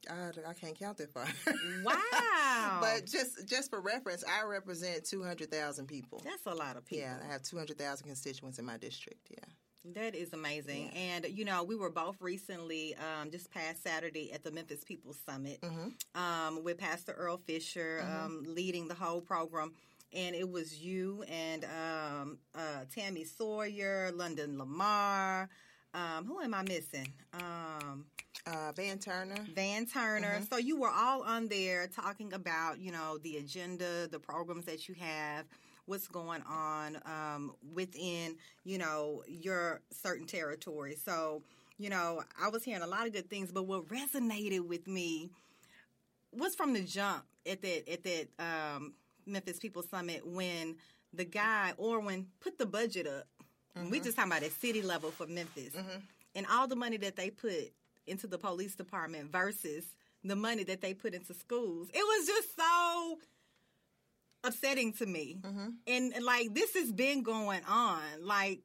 I, 0.09 0.31
I 0.47 0.53
can't 0.53 0.77
count 0.77 0.97
that 0.97 1.11
far. 1.13 1.27
Wow, 1.83 2.79
but 2.81 3.05
just 3.05 3.47
just 3.47 3.69
for 3.69 3.79
reference, 3.81 4.23
I 4.23 4.45
represent 4.45 5.05
two 5.05 5.23
hundred 5.23 5.51
thousand 5.51 5.87
people. 5.87 6.21
that's 6.23 6.45
a 6.45 6.53
lot 6.53 6.75
of 6.77 6.85
people. 6.85 7.03
Yeah, 7.05 7.17
I 7.27 7.31
have 7.31 7.43
two 7.43 7.57
hundred 7.57 7.77
thousand 7.77 8.07
constituents 8.07 8.57
in 8.59 8.65
my 8.65 8.77
district. 8.77 9.27
Yeah. 9.29 9.45
That 9.95 10.13
is 10.13 10.31
amazing. 10.33 10.91
And, 10.91 11.25
you 11.25 11.43
know, 11.43 11.63
we 11.63 11.75
were 11.75 11.89
both 11.89 12.21
recently, 12.21 12.95
um, 12.97 13.31
just 13.31 13.49
past 13.49 13.81
Saturday, 13.81 14.31
at 14.31 14.43
the 14.43 14.51
Memphis 14.51 14.83
People's 14.83 15.17
Summit 15.27 15.59
um, 16.13 16.63
with 16.63 16.77
Pastor 16.77 17.13
Earl 17.13 17.37
Fisher 17.37 18.05
um, 18.07 18.45
leading 18.47 18.87
the 18.87 18.93
whole 18.93 19.21
program. 19.21 19.73
And 20.13 20.35
it 20.35 20.47
was 20.47 20.79
you 20.79 21.23
and 21.27 21.65
um, 21.65 22.37
uh, 22.53 22.85
Tami 22.95 23.25
Sawyer, 23.25 24.11
London 24.13 24.59
Lamar. 24.59 25.49
Um, 25.93 26.25
who 26.25 26.39
am 26.39 26.53
I 26.53 26.63
missing? 26.63 27.07
Um, 27.33 28.05
Uh, 28.47 28.71
Van 28.75 28.97
Turner. 28.97 29.35
Van 29.53 29.85
Turner. 29.85 30.41
So 30.49 30.57
you 30.57 30.79
were 30.79 30.89
all 30.89 31.21
on 31.21 31.47
there 31.47 31.87
talking 31.87 32.33
about, 32.33 32.79
you 32.79 32.91
know, 32.91 33.19
the 33.19 33.37
agenda, 33.37 34.07
the 34.07 34.19
programs 34.19 34.65
that 34.65 34.89
you 34.89 34.95
have, 34.95 35.45
what's 35.85 36.07
going 36.07 36.41
on 36.49 36.97
um, 37.05 37.53
within, 37.73 38.37
you 38.63 38.79
know, 38.79 39.23
your 39.27 39.81
certain 39.91 40.25
territory. 40.25 40.95
So, 40.95 41.43
you 41.77 41.91
know, 41.91 42.23
I 42.41 42.49
was 42.49 42.63
hearing 42.63 42.81
a 42.81 42.87
lot 42.87 43.05
of 43.05 43.13
good 43.13 43.29
things, 43.29 43.51
but 43.51 43.63
what 43.67 43.87
resonated 43.89 44.67
with 44.67 44.87
me 44.87 45.29
was 46.31 46.55
from 46.55 46.73
the 46.73 46.81
jump 46.81 47.23
at 47.45 47.61
that 47.61 47.87
at 47.91 48.03
that 48.03 48.27
um, 48.39 48.93
Memphis 49.27 49.59
People 49.59 49.83
Summit 49.83 50.25
when 50.25 50.77
the 51.13 51.25
guy 51.25 51.73
Orwin 51.77 52.25
put 52.39 52.57
the 52.57 52.65
budget 52.65 53.05
up. 53.05 53.27
We 53.75 53.81
mm-hmm. 53.81 54.03
just 54.03 54.15
talking 54.17 54.31
about 54.31 54.43
at 54.43 54.51
city 54.51 54.81
level 54.81 55.11
for 55.11 55.27
Memphis, 55.27 55.73
mm-hmm. 55.73 55.99
and 56.35 56.45
all 56.51 56.67
the 56.67 56.75
money 56.75 56.97
that 56.97 57.15
they 57.15 57.29
put 57.29 57.71
into 58.07 58.27
the 58.27 58.37
police 58.37 58.75
department 58.75 59.31
versus 59.31 59.85
the 60.23 60.35
money 60.35 60.63
that 60.63 60.81
they 60.81 60.93
put 60.93 61.13
into 61.13 61.33
schools. 61.33 61.89
It 61.93 62.03
was 62.03 62.27
just 62.27 62.55
so 62.55 63.19
upsetting 64.43 64.93
to 64.93 65.05
me, 65.05 65.37
mm-hmm. 65.41 65.69
and, 65.87 66.13
and 66.13 66.25
like 66.25 66.53
this 66.53 66.73
has 66.73 66.91
been 66.91 67.23
going 67.23 67.61
on, 67.67 68.01
like 68.21 68.61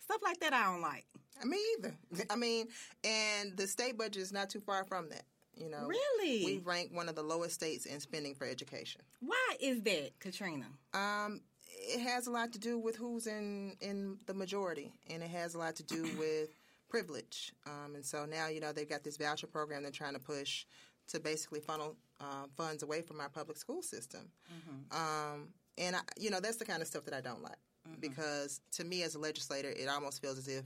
stuff 0.00 0.20
like 0.24 0.40
that. 0.40 0.52
I 0.52 0.64
don't 0.64 0.82
like. 0.82 1.04
Me 1.44 1.58
either. 1.78 1.94
I 2.30 2.36
mean, 2.36 2.68
and 3.04 3.56
the 3.56 3.66
state 3.66 3.98
budget 3.98 4.22
is 4.22 4.32
not 4.32 4.50
too 4.50 4.60
far 4.60 4.84
from 4.84 5.10
that. 5.10 5.24
You 5.56 5.70
know, 5.70 5.86
Really? 5.86 6.44
we 6.44 6.60
rank 6.62 6.90
one 6.92 7.08
of 7.08 7.14
the 7.14 7.22
lowest 7.22 7.54
states 7.54 7.86
in 7.86 8.00
spending 8.00 8.34
for 8.34 8.46
education. 8.46 9.00
Why 9.20 9.56
is 9.58 9.80
that, 9.82 10.10
Katrina? 10.20 10.66
Um, 10.92 11.40
it 11.78 12.00
has 12.00 12.26
a 12.26 12.30
lot 12.30 12.52
to 12.52 12.58
do 12.58 12.78
with 12.78 12.96
who's 12.96 13.26
in 13.26 13.76
in 13.80 14.18
the 14.26 14.34
majority, 14.34 14.92
and 15.10 15.22
it 15.22 15.30
has 15.30 15.54
a 15.54 15.58
lot 15.58 15.76
to 15.76 15.82
do 15.82 16.08
with 16.18 16.50
privilege. 16.88 17.52
Um, 17.66 17.94
and 17.94 18.04
so 18.04 18.24
now 18.24 18.48
you 18.48 18.60
know 18.60 18.72
they've 18.72 18.88
got 18.88 19.04
this 19.04 19.16
voucher 19.16 19.46
program 19.46 19.82
they're 19.82 19.92
trying 19.92 20.14
to 20.14 20.20
push 20.20 20.64
to 21.08 21.20
basically 21.20 21.60
funnel 21.60 21.96
uh, 22.20 22.46
funds 22.56 22.82
away 22.82 23.02
from 23.02 23.20
our 23.20 23.28
public 23.28 23.56
school 23.56 23.82
system. 23.82 24.28
Um, 24.90 25.48
and 25.78 25.96
I, 25.96 26.00
you 26.18 26.30
know 26.30 26.40
that's 26.40 26.56
the 26.56 26.64
kind 26.64 26.82
of 26.82 26.88
stuff 26.88 27.04
that 27.04 27.14
I 27.14 27.20
don't 27.20 27.42
like 27.42 27.58
because 28.00 28.60
to 28.72 28.84
me 28.84 29.02
as 29.02 29.14
a 29.14 29.18
legislator, 29.18 29.70
it 29.70 29.88
almost 29.88 30.20
feels 30.20 30.38
as 30.38 30.48
if 30.48 30.64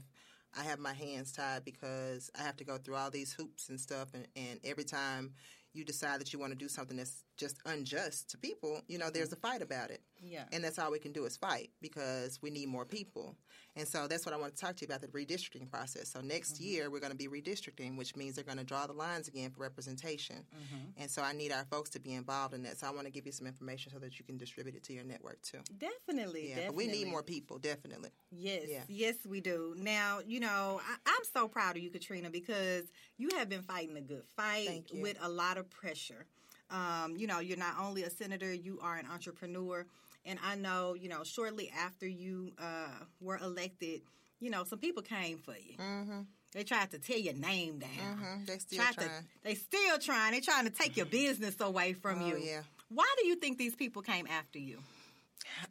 I 0.57 0.63
have 0.63 0.79
my 0.79 0.93
hands 0.93 1.31
tied 1.31 1.63
because 1.63 2.29
I 2.37 2.43
have 2.43 2.57
to 2.57 2.63
go 2.63 2.77
through 2.77 2.95
all 2.95 3.09
these 3.09 3.33
hoops 3.33 3.69
and 3.69 3.79
stuff, 3.79 4.09
and, 4.13 4.27
and 4.35 4.59
every 4.63 4.83
time 4.83 5.33
you 5.73 5.85
decide 5.85 6.19
that 6.19 6.33
you 6.33 6.39
want 6.39 6.51
to 6.51 6.57
do 6.57 6.67
something 6.67 6.97
that's 6.97 7.23
just 7.37 7.57
unjust 7.65 8.29
to 8.29 8.37
people, 8.37 8.81
you 8.87 8.97
know, 8.97 9.09
there's 9.09 9.31
a 9.33 9.35
mm. 9.35 9.41
fight 9.41 9.61
about 9.61 9.89
it. 9.89 10.01
Yeah. 10.23 10.43
And 10.51 10.63
that's 10.63 10.77
all 10.77 10.91
we 10.91 10.99
can 10.99 11.11
do 11.11 11.25
is 11.25 11.35
fight 11.35 11.71
because 11.81 12.39
we 12.41 12.51
need 12.51 12.67
more 12.67 12.85
people. 12.85 13.35
And 13.75 13.87
so 13.87 14.07
that's 14.07 14.25
what 14.25 14.35
I 14.35 14.37
want 14.37 14.55
to 14.55 14.61
talk 14.61 14.75
to 14.75 14.81
you 14.81 14.87
about 14.87 15.01
the 15.01 15.07
redistricting 15.07 15.69
process. 15.69 16.09
So 16.09 16.19
next 16.21 16.55
mm-hmm. 16.55 16.63
year 16.65 16.89
we're 16.91 16.99
going 16.99 17.11
to 17.11 17.17
be 17.17 17.27
redistricting, 17.27 17.97
which 17.97 18.15
means 18.15 18.35
they're 18.35 18.43
going 18.43 18.57
to 18.57 18.63
draw 18.63 18.85
the 18.85 18.93
lines 18.93 19.27
again 19.27 19.49
for 19.49 19.61
representation. 19.61 20.37
Mm-hmm. 20.37 21.01
And 21.01 21.09
so 21.09 21.21
I 21.21 21.33
need 21.33 21.51
our 21.51 21.65
folks 21.65 21.89
to 21.91 21.99
be 21.99 22.13
involved 22.13 22.53
in 22.53 22.63
that. 22.63 22.77
So 22.77 22.87
I 22.87 22.91
want 22.91 23.05
to 23.05 23.11
give 23.11 23.25
you 23.25 23.31
some 23.31 23.47
information 23.47 23.91
so 23.91 23.99
that 23.99 24.19
you 24.19 24.25
can 24.25 24.37
distribute 24.37 24.75
it 24.75 24.83
to 24.83 24.93
your 24.93 25.03
network 25.03 25.41
too. 25.41 25.59
Definitely. 25.79 26.49
Yeah, 26.49 26.55
definitely. 26.55 26.87
we 26.87 26.91
need 26.91 27.07
more 27.07 27.23
people, 27.23 27.57
definitely. 27.59 28.09
Yes, 28.31 28.63
Yeah. 28.67 28.83
yes, 28.87 29.15
we 29.25 29.39
do. 29.39 29.73
Now, 29.77 30.19
you 30.25 30.41
know, 30.41 30.81
I, 30.83 30.95
I'm 31.05 31.23
so 31.33 31.47
proud 31.47 31.77
of 31.77 31.83
you, 31.83 31.89
Katrina, 31.89 32.29
because 32.29 32.85
you 33.17 33.29
have 33.37 33.49
been 33.49 33.63
fighting 33.63 33.97
a 33.97 34.01
good 34.01 34.23
fight 34.35 34.85
with 34.93 35.17
a 35.21 35.29
lot 35.29 35.57
of 35.57 35.69
pressure. 35.69 36.25
Um, 36.71 37.15
you 37.17 37.27
know, 37.27 37.39
you're 37.39 37.57
not 37.57 37.75
only 37.79 38.03
a 38.03 38.09
senator, 38.09 38.51
you 38.53 38.79
are 38.81 38.95
an 38.97 39.05
entrepreneur. 39.11 39.85
And 40.25 40.39
I 40.45 40.55
know, 40.55 40.93
you 40.93 41.09
know, 41.09 41.23
shortly 41.23 41.71
after 41.77 42.07
you 42.07 42.53
uh, 42.59 42.87
were 43.19 43.37
elected, 43.37 44.01
you 44.39 44.49
know, 44.49 44.63
some 44.63 44.79
people 44.79 45.01
came 45.03 45.37
for 45.37 45.53
you. 45.53 45.77
Mm-hmm. 45.77 46.21
They 46.53 46.63
tried 46.63 46.91
to 46.91 46.99
tear 46.99 47.17
your 47.17 47.33
name 47.33 47.79
down. 47.79 47.89
Mhm, 48.19 48.45
they 48.45 48.57
still 48.57 48.79
Tried 48.79 48.93
trying. 48.93 49.07
To, 49.09 49.23
they 49.43 49.55
still 49.55 49.97
trying. 49.99 50.31
They 50.33 50.41
trying 50.41 50.65
to 50.65 50.69
take 50.71 50.97
your 50.97 51.05
business 51.05 51.55
away 51.61 51.93
from 51.93 52.21
Oh, 52.21 52.27
you. 52.27 52.37
yeah. 52.37 52.61
Why 52.89 53.07
do 53.19 53.25
you 53.25 53.35
think 53.35 53.57
these 53.57 53.73
people 53.75 54.01
came 54.01 54.27
after 54.27 54.59
you? 54.59 54.79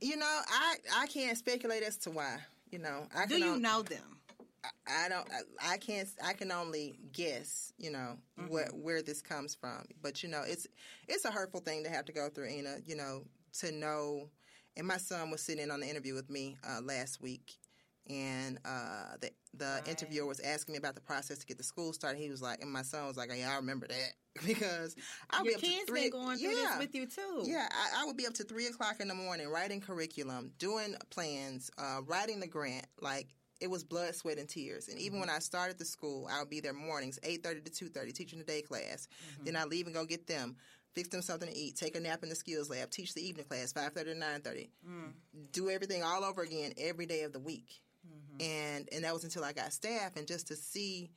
You 0.00 0.16
know, 0.16 0.40
I 0.48 0.76
I 0.96 1.06
can't 1.06 1.36
speculate 1.36 1.82
as 1.82 1.96
to 1.98 2.10
why. 2.10 2.38
You 2.70 2.78
know, 2.78 3.06
I 3.14 3.26
Do 3.26 3.36
you 3.38 3.58
know 3.58 3.82
them? 3.82 4.16
I 4.86 5.08
don't. 5.08 5.26
I, 5.62 5.76
can't. 5.78 6.08
I 6.24 6.32
can 6.32 6.52
only 6.52 6.98
guess. 7.12 7.72
You 7.78 7.92
know 7.92 8.18
where 8.48 8.68
where 8.72 9.02
this 9.02 9.22
comes 9.22 9.54
from. 9.54 9.84
But 10.02 10.22
you 10.22 10.28
know, 10.28 10.42
it's 10.46 10.66
it's 11.08 11.24
a 11.24 11.30
hurtful 11.30 11.60
thing 11.60 11.84
to 11.84 11.90
have 11.90 12.04
to 12.06 12.12
go 12.12 12.28
through. 12.28 12.48
Ena, 12.48 12.76
you 12.86 12.96
know, 12.96 13.22
to 13.60 13.72
know. 13.72 14.28
And 14.76 14.86
my 14.86 14.98
son 14.98 15.30
was 15.30 15.40
sitting 15.42 15.64
in 15.64 15.70
on 15.70 15.80
the 15.80 15.88
interview 15.88 16.14
with 16.14 16.30
me 16.30 16.56
uh, 16.68 16.80
last 16.82 17.20
week, 17.20 17.58
and 18.08 18.58
uh, 18.64 19.16
the 19.20 19.30
the 19.54 19.82
interviewer 19.88 20.26
was 20.26 20.40
asking 20.40 20.74
me 20.74 20.78
about 20.78 20.94
the 20.94 21.00
process 21.00 21.38
to 21.38 21.46
get 21.46 21.58
the 21.58 21.64
school 21.64 21.92
started. 21.92 22.18
He 22.20 22.30
was 22.30 22.40
like, 22.40 22.62
and 22.62 22.70
my 22.70 22.82
son 22.82 23.06
was 23.06 23.16
like, 23.16 23.30
"Yeah, 23.34 23.52
I 23.52 23.56
remember 23.56 23.86
that 23.88 24.12
because 24.46 24.94
I'll 25.30 25.44
Your 25.44 25.52
be 25.52 25.54
up 25.56 25.60
to 25.60 25.66
kids 25.66 25.84
three. 25.88 26.00
been 26.02 26.10
going 26.10 26.38
through 26.38 26.50
yeah, 26.50 26.76
this 26.78 26.78
with 26.78 26.94
you 26.94 27.06
too. 27.06 27.42
yeah, 27.50 27.68
I, 27.70 28.02
I 28.02 28.06
would 28.06 28.16
be 28.16 28.26
up 28.26 28.34
to 28.34 28.44
three 28.44 28.66
o'clock 28.66 28.96
in 29.00 29.08
the 29.08 29.14
morning 29.14 29.48
writing 29.48 29.80
curriculum, 29.80 30.52
doing 30.58 30.94
plans, 31.10 31.70
uh, 31.78 32.00
writing 32.06 32.40
the 32.40 32.46
grant. 32.46 32.86
Like 33.00 33.28
it 33.60 33.70
was 33.70 33.84
blood, 33.84 34.14
sweat, 34.14 34.38
and 34.38 34.48
tears. 34.48 34.88
And 34.88 34.98
even 34.98 35.14
mm-hmm. 35.14 35.28
when 35.28 35.30
I 35.30 35.38
started 35.38 35.78
the 35.78 35.84
school, 35.84 36.28
I 36.32 36.40
would 36.40 36.50
be 36.50 36.60
there 36.60 36.72
mornings, 36.72 37.18
eight 37.22 37.42
thirty 37.42 37.60
to 37.60 37.70
two 37.70 37.88
thirty, 37.88 38.12
teaching 38.12 38.38
the 38.38 38.44
day 38.44 38.62
class. 38.62 39.08
Mm-hmm. 39.32 39.44
Then 39.44 39.56
I 39.56 39.64
leave 39.64 39.86
and 39.86 39.94
go 39.94 40.04
get 40.04 40.26
them, 40.26 40.56
fix 40.94 41.08
them 41.08 41.22
something 41.22 41.48
to 41.48 41.56
eat, 41.56 41.76
take 41.76 41.96
a 41.96 42.00
nap 42.00 42.22
in 42.22 42.28
the 42.28 42.34
skills 42.34 42.70
lab, 42.70 42.90
teach 42.90 43.14
the 43.14 43.26
evening 43.26 43.46
class, 43.46 43.72
five 43.72 43.92
thirty 43.92 44.12
to 44.12 44.18
nine 44.18 44.40
thirty, 44.40 44.70
mm. 44.88 45.12
do 45.52 45.70
everything 45.70 46.02
all 46.02 46.24
over 46.24 46.42
again 46.42 46.72
every 46.78 47.06
day 47.06 47.22
of 47.22 47.32
the 47.32 47.40
week. 47.40 47.82
Mm-hmm. 48.06 48.42
And 48.42 48.88
and 48.92 49.04
that 49.04 49.12
was 49.12 49.24
until 49.24 49.44
I 49.44 49.52
got 49.52 49.72
staff, 49.72 50.16
and 50.16 50.26
just 50.26 50.48
to 50.48 50.56
see 50.56 51.10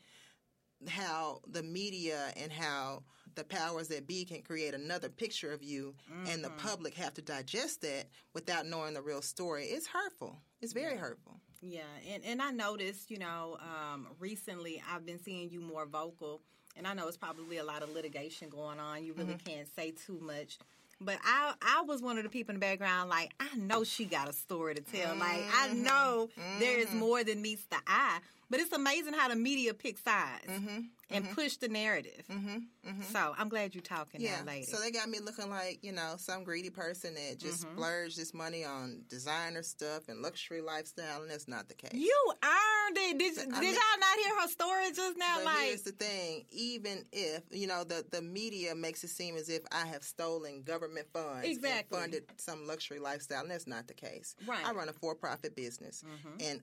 how 0.87 1.39
the 1.47 1.63
media 1.63 2.33
and 2.35 2.51
how 2.51 3.03
the 3.35 3.43
powers 3.43 3.87
that 3.87 4.05
be 4.05 4.25
can 4.25 4.41
create 4.41 4.73
another 4.73 5.09
picture 5.09 5.51
of 5.51 5.63
you 5.63 5.95
and 6.29 6.43
the 6.43 6.51
public 6.51 6.93
have 6.93 7.13
to 7.15 7.21
digest 7.21 7.81
that 7.81 8.05
without 8.33 8.67
knowing 8.67 8.93
the 8.93 9.01
real 9.01 9.23
story. 9.23 9.63
It's 9.65 9.87
hurtful. 9.87 10.39
It's 10.61 10.73
very 10.73 10.97
hurtful 10.97 11.39
Yeah, 11.65 11.81
and, 12.13 12.23
and 12.25 12.41
I 12.41 12.51
noticed, 12.51 13.09
you 13.09 13.19
know, 13.19 13.57
um, 13.61 14.07
recently 14.19 14.83
I've 14.91 15.05
been 15.05 15.19
seeing 15.19 15.49
you 15.49 15.61
more 15.61 15.85
vocal, 15.85 16.41
and 16.75 16.85
I 16.85 16.93
know 16.93 17.07
it's 17.07 17.15
probably 17.15 17.57
a 17.57 17.63
lot 17.63 17.83
of 17.83 17.93
litigation 17.93 18.49
going 18.49 18.79
on. 18.79 19.03
You 19.05 19.13
really 19.13 19.35
mm-hmm. 19.35 19.49
can't 19.49 19.75
say 19.75 19.91
too 19.91 20.19
much. 20.21 20.57
But 20.99 21.19
I 21.23 21.53
I 21.61 21.83
was 21.83 22.01
one 22.01 22.17
of 22.17 22.23
the 22.23 22.29
people 22.29 22.53
in 22.53 22.59
the 22.59 22.65
background, 22.65 23.09
like, 23.09 23.33
I 23.39 23.55
know 23.57 23.83
she 23.83 24.05
got 24.05 24.29
a 24.29 24.33
story 24.33 24.75
to 24.75 24.81
tell. 24.81 25.15
Like, 25.15 25.43
I 25.53 25.69
mm-hmm. 25.69 25.83
know 25.83 26.29
there 26.59 26.77
is 26.77 26.87
mm-hmm. 26.87 26.99
more 26.99 27.23
than 27.23 27.41
meets 27.41 27.65
the 27.65 27.77
eye. 27.87 28.19
But 28.49 28.59
it's 28.59 28.71
amazing 28.71 29.13
how 29.13 29.29
the 29.29 29.35
media 29.35 29.73
picks 29.73 30.03
sides 30.03 30.47
mm-hmm. 30.47 30.81
and 31.09 31.25
mm-hmm. 31.25 31.33
push 31.33 31.57
the 31.57 31.67
narrative. 31.67 32.23
Mm-hmm. 32.29 33.01
So 33.11 33.33
I'm 33.37 33.49
glad 33.49 33.73
you're 33.73 33.81
talking 33.81 34.21
yeah 34.21 34.39
now, 34.39 34.51
lady. 34.51 34.65
so 34.65 34.79
they 34.79 34.91
got 34.91 35.09
me 35.09 35.19
looking 35.19 35.49
like 35.49 35.79
you 35.81 35.91
know 35.91 36.15
some 36.17 36.43
greedy 36.43 36.69
person 36.69 37.15
that 37.15 37.39
just 37.39 37.61
splurged 37.61 38.17
this 38.17 38.33
money 38.33 38.63
on 38.63 39.03
designer 39.07 39.63
stuff 39.63 40.09
and 40.09 40.21
luxury 40.21 40.61
lifestyle 40.61 41.21
and 41.21 41.31
that's 41.31 41.47
not 41.47 41.67
the 41.67 41.73
case 41.73 41.93
you 41.93 42.33
earned 42.43 42.97
it. 42.97 43.17
Did, 43.17 43.35
did 43.35 43.47
mean- 43.49 43.73
y'all 43.73 43.99
not 43.99 44.17
hear 44.23 44.41
her 44.41 44.47
story 44.47 44.91
just 44.93 45.17
now? 45.17 45.35
But 45.37 45.45
like, 45.45 45.57
here's 45.59 45.81
the 45.83 45.91
thing: 45.91 46.45
even 46.51 47.05
if 47.11 47.43
you 47.51 47.67
know 47.67 47.83
the 47.83 48.05
the 48.11 48.21
media 48.21 48.75
makes 48.75 49.03
it 49.03 49.09
seem 49.09 49.35
as 49.35 49.49
if 49.49 49.61
I 49.71 49.85
have 49.87 50.03
stolen 50.03 50.63
government 50.63 51.07
funds, 51.13 51.47
Exactly. 51.47 51.97
and 51.97 52.03
funded 52.03 52.23
some 52.37 52.67
luxury 52.67 52.99
lifestyle, 52.99 53.41
and 53.41 53.51
that's 53.51 53.67
not 53.67 53.87
the 53.87 53.93
case. 53.93 54.35
Right. 54.45 54.65
I 54.65 54.71
run 54.73 54.89
a 54.89 54.93
for 54.93 55.15
profit 55.15 55.55
business, 55.55 56.03
and 56.39 56.61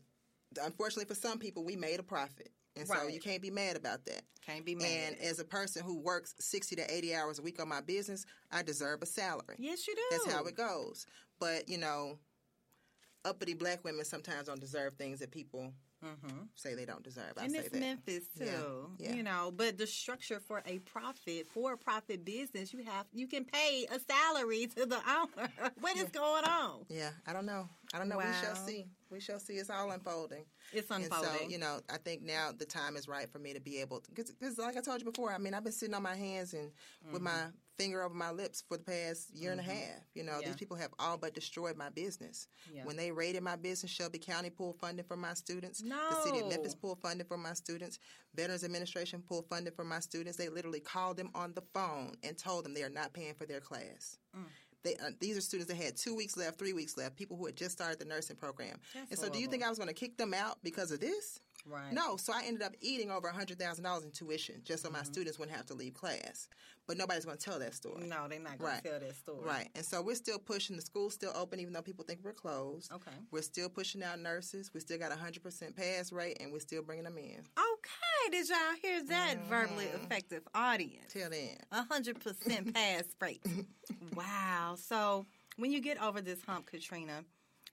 unfortunately 0.62 1.12
for 1.12 1.18
some 1.18 1.38
people, 1.38 1.64
we 1.64 1.76
made 1.76 2.00
a 2.00 2.02
profit, 2.02 2.50
and 2.76 2.86
so 2.86 3.08
you 3.08 3.20
can't 3.20 3.42
be 3.42 3.50
mad 3.50 3.76
about 3.76 4.04
that. 4.06 4.22
Can't 4.44 4.64
be 4.64 4.74
mad. 4.74 4.86
And 4.86 5.18
as 5.20 5.38
a 5.38 5.44
person 5.44 5.84
who 5.84 5.98
works 5.98 6.34
sixty 6.38 6.76
to 6.76 6.94
eighty 6.94 7.14
hours 7.14 7.38
a 7.38 7.42
week 7.42 7.60
on 7.60 7.68
my 7.68 7.80
business, 7.80 8.24
I 8.50 8.62
deserve 8.62 9.02
a 9.02 9.06
salary. 9.06 9.56
yes, 9.58 9.86
you 9.86 9.94
do. 9.94 10.02
That's 10.10 10.32
how 10.32 10.44
it 10.44 10.56
goes. 10.56 11.06
But 11.38 11.68
you 11.68 11.78
know, 11.78 12.18
uppity 13.24 13.54
black 13.54 13.84
women 13.84 14.04
sometimes 14.04 14.46
don't 14.46 14.60
deserve 14.60 14.94
things 14.94 15.20
that 15.20 15.30
people 15.30 15.72
mm-hmm. 16.04 16.38
say 16.54 16.74
they 16.74 16.84
don't 16.84 17.02
deserve. 17.02 17.32
I 17.38 17.44
and 17.44 17.52
say 17.52 17.58
it's 17.58 17.68
that. 17.70 17.80
Memphis 17.80 18.24
too. 18.36 18.44
Yeah, 18.98 19.08
yeah. 19.08 19.14
You 19.14 19.22
know, 19.22 19.52
but 19.54 19.78
the 19.78 19.86
structure 19.86 20.40
for 20.40 20.62
a 20.66 20.78
profit, 20.80 21.48
for 21.52 21.74
a 21.74 21.78
profit 21.78 22.24
business, 22.24 22.72
you 22.72 22.84
have 22.84 23.06
you 23.12 23.26
can 23.26 23.44
pay 23.44 23.86
a 23.90 23.98
salary 24.00 24.68
to 24.76 24.86
the 24.86 24.98
owner. 25.08 25.50
what 25.80 25.96
is 25.96 26.08
going 26.10 26.44
on? 26.44 26.84
Yeah, 26.88 27.10
I 27.26 27.32
don't 27.32 27.46
know. 27.46 27.68
I 27.92 27.98
don't 27.98 28.08
know. 28.08 28.18
We 28.18 28.24
shall 28.40 28.54
see. 28.54 28.86
We 29.10 29.18
shall 29.20 29.40
see. 29.40 29.54
It's 29.54 29.70
all 29.70 29.90
unfolding. 29.90 30.44
It's 30.72 30.88
unfolding. 30.90 31.28
And 31.30 31.38
so, 31.40 31.48
you 31.48 31.58
know, 31.58 31.80
I 31.92 31.96
think 31.98 32.22
now 32.22 32.50
the 32.56 32.64
time 32.64 32.94
is 32.96 33.08
right 33.08 33.28
for 33.28 33.40
me 33.40 33.52
to 33.52 33.60
be 33.60 33.80
able 33.80 33.98
to, 34.00 34.10
because 34.10 34.58
like 34.58 34.76
I 34.76 34.80
told 34.80 35.00
you 35.00 35.04
before, 35.10 35.32
I 35.32 35.38
mean, 35.38 35.54
I've 35.54 35.64
been 35.64 35.72
sitting 35.72 35.94
on 35.96 36.02
my 36.02 36.14
hands 36.14 36.54
and 36.54 36.70
with 37.12 37.20
my 37.20 37.46
finger 37.76 38.02
over 38.04 38.14
my 38.14 38.30
lips 38.30 38.62
for 38.68 38.76
the 38.76 38.84
past 38.84 39.34
year 39.34 39.50
and 39.50 39.58
a 39.58 39.64
half. 39.64 40.04
You 40.14 40.22
know, 40.22 40.32
Mm-hmm. 40.32 40.42
Yeah. 40.42 40.46
these 40.48 40.56
people 40.56 40.76
have 40.76 40.90
all 41.00 41.16
but 41.16 41.34
destroyed 41.34 41.76
my 41.76 41.88
business. 41.88 42.46
Yeah. 42.72 42.84
When 42.84 42.96
they 42.96 43.10
raided 43.10 43.42
my 43.42 43.56
business, 43.56 43.90
Shelby 43.90 44.18
County 44.20 44.50
pulled 44.50 44.76
funding 44.78 45.04
from 45.04 45.20
my 45.20 45.34
students. 45.34 45.82
No. 45.82 45.96
The 46.10 46.22
city 46.22 46.38
of 46.38 46.48
Memphis 46.48 46.76
pulled 46.76 47.00
funding 47.00 47.26
from 47.26 47.42
my 47.42 47.54
students. 47.54 47.98
Veterans 48.36 48.62
Administration 48.62 49.22
pulled 49.26 49.48
funding 49.48 49.72
from 49.74 49.88
my 49.88 49.98
students. 49.98 50.38
They 50.38 50.48
literally 50.48 50.78
called 50.80 51.16
them 51.16 51.30
on 51.34 51.54
the 51.54 51.62
phone 51.74 52.14
and 52.22 52.38
told 52.38 52.64
them 52.64 52.74
they 52.74 52.84
are 52.84 52.88
not 52.90 53.12
paying 53.12 53.34
for 53.34 53.46
their 53.46 53.60
class. 53.60 54.18
Mm. 54.36 54.44
They, 54.82 54.94
uh, 54.96 55.10
these 55.20 55.36
are 55.36 55.40
students 55.42 55.70
that 55.72 55.76
had 55.82 55.96
two 55.96 56.14
weeks 56.16 56.36
left, 56.36 56.58
three 56.58 56.72
weeks 56.72 56.96
left, 56.96 57.16
people 57.16 57.36
who 57.36 57.46
had 57.46 57.56
just 57.56 57.72
started 57.72 57.98
the 57.98 58.04
nursing 58.06 58.36
program. 58.36 58.76
That's 58.94 59.10
and 59.10 59.18
so, 59.18 59.28
do 59.28 59.38
you 59.38 59.46
think 59.46 59.62
I 59.62 59.68
was 59.68 59.78
going 59.78 59.88
to 59.88 59.94
kick 59.94 60.16
them 60.16 60.32
out 60.32 60.58
because 60.62 60.90
of 60.90 61.00
this? 61.00 61.38
Right. 61.66 61.92
No. 61.92 62.16
So 62.16 62.32
I 62.34 62.42
ended 62.46 62.62
up 62.62 62.72
eating 62.80 63.10
over 63.10 63.28
$100,000 63.28 64.02
in 64.04 64.10
tuition 64.12 64.62
just 64.64 64.82
so 64.82 64.88
Mm-hmm. 64.88 64.96
my 64.98 65.02
students 65.04 65.38
wouldn't 65.38 65.54
have 65.56 65.66
to 65.66 65.74
leave 65.74 65.92
class. 65.92 66.48
But 66.86 66.96
nobody's 66.96 67.24
going 67.26 67.36
to 67.36 67.44
tell 67.44 67.58
that 67.58 67.74
story. 67.74 68.06
No, 68.06 68.26
they're 68.28 68.40
not 68.40 68.58
going 68.58 68.72
Right. 68.72 68.82
to 68.82 68.90
tell 68.90 68.98
that 69.00 69.14
story. 69.14 69.44
Right. 69.46 69.68
And 69.76 69.84
so 69.84 70.00
we're 70.02 70.14
still 70.16 70.38
pushing. 70.38 70.74
The 70.76 70.82
school's 70.82 71.12
still 71.14 71.32
open, 71.36 71.60
even 71.60 71.72
though 71.74 71.82
people 71.82 72.04
think 72.04 72.20
we're 72.24 72.32
closed. 72.32 72.90
Okay. 72.90 73.12
We're 73.30 73.42
still 73.42 73.68
pushing 73.68 74.02
out 74.02 74.18
nurses. 74.18 74.70
We 74.72 74.80
still 74.80 74.98
got 74.98 75.12
a 75.12 75.16
100% 75.16 75.76
pass 75.76 76.10
rate, 76.10 76.38
and 76.40 76.50
we're 76.50 76.58
still 76.60 76.82
bringing 76.82 77.04
them 77.04 77.18
in. 77.18 77.40
Okay, 77.58 78.09
did 78.30 78.48
y'all 78.48 78.58
hear 78.82 79.02
that 79.04 79.36
Mm-hmm. 79.38 79.48
verbally 79.48 79.86
effective 79.86 80.42
audience? 80.54 81.12
Till 81.12 81.30
then. 81.30 81.56
Hundred 81.72 82.20
percent 82.22 82.74
pass 82.74 83.04
rate. 83.20 83.42
wow. 84.14 84.76
So 84.78 85.26
when 85.56 85.70
you 85.72 85.80
get 85.80 86.00
over 86.02 86.20
this 86.20 86.42
hump, 86.46 86.66
Katrina, 86.66 87.24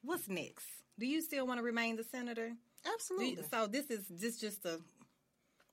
what's 0.03 0.27
next? 0.27 0.65
Do 0.99 1.05
you 1.05 1.21
still 1.21 1.45
want 1.47 1.59
to 1.59 1.63
remain 1.63 1.95
the 1.95 2.03
senator? 2.03 2.51
Absolutely. 2.91 3.31
you- 3.31 3.43
so 3.51 3.67
this 3.67 3.89
is 3.89 4.05
this 4.09 4.39
just 4.39 4.65
a 4.65 4.79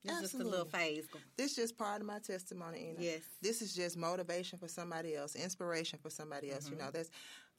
this 0.03 0.21
just 0.21 0.33
a 0.35 0.37
little 0.37 0.65
phase. 0.65 1.05
This 1.35 1.51
is 1.51 1.55
just 1.57 1.77
part 1.79 1.99
of 1.99 2.05
my 2.05 2.19
testimony, 2.19 2.89
Ena. 2.91 2.97
Yes. 2.99 3.21
This 3.41 3.63
is 3.63 3.73
just 3.73 3.97
motivation 3.97 4.59
for 4.59 4.67
somebody 4.67 5.15
else, 5.15 5.33
inspiration 5.35 5.97
for 5.99 6.11
somebody 6.11 6.51
else. 6.51 6.65
Mm-hmm. 6.65 6.73
You 6.73 6.79
know, 6.85 6.91
that's. 6.91 7.09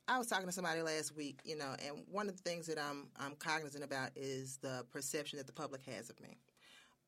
I 0.09 0.18
was 0.18 0.29
talking 0.29 0.46
to 0.46 0.52
somebody 0.52 0.83
last 0.83 1.16
week, 1.16 1.40
you 1.42 1.57
know, 1.59 1.74
and 1.85 2.05
one 2.09 2.29
of 2.29 2.37
the 2.37 2.42
things 2.48 2.68
that 2.68 2.79
I'm 2.79 3.09
I'm 3.18 3.35
cognizant 3.35 3.83
about 3.83 4.11
is 4.14 4.59
the 4.59 4.85
perception 4.92 5.38
that 5.38 5.48
the 5.48 5.52
public 5.52 5.83
has 5.87 6.09
of 6.11 6.20
me. 6.20 6.38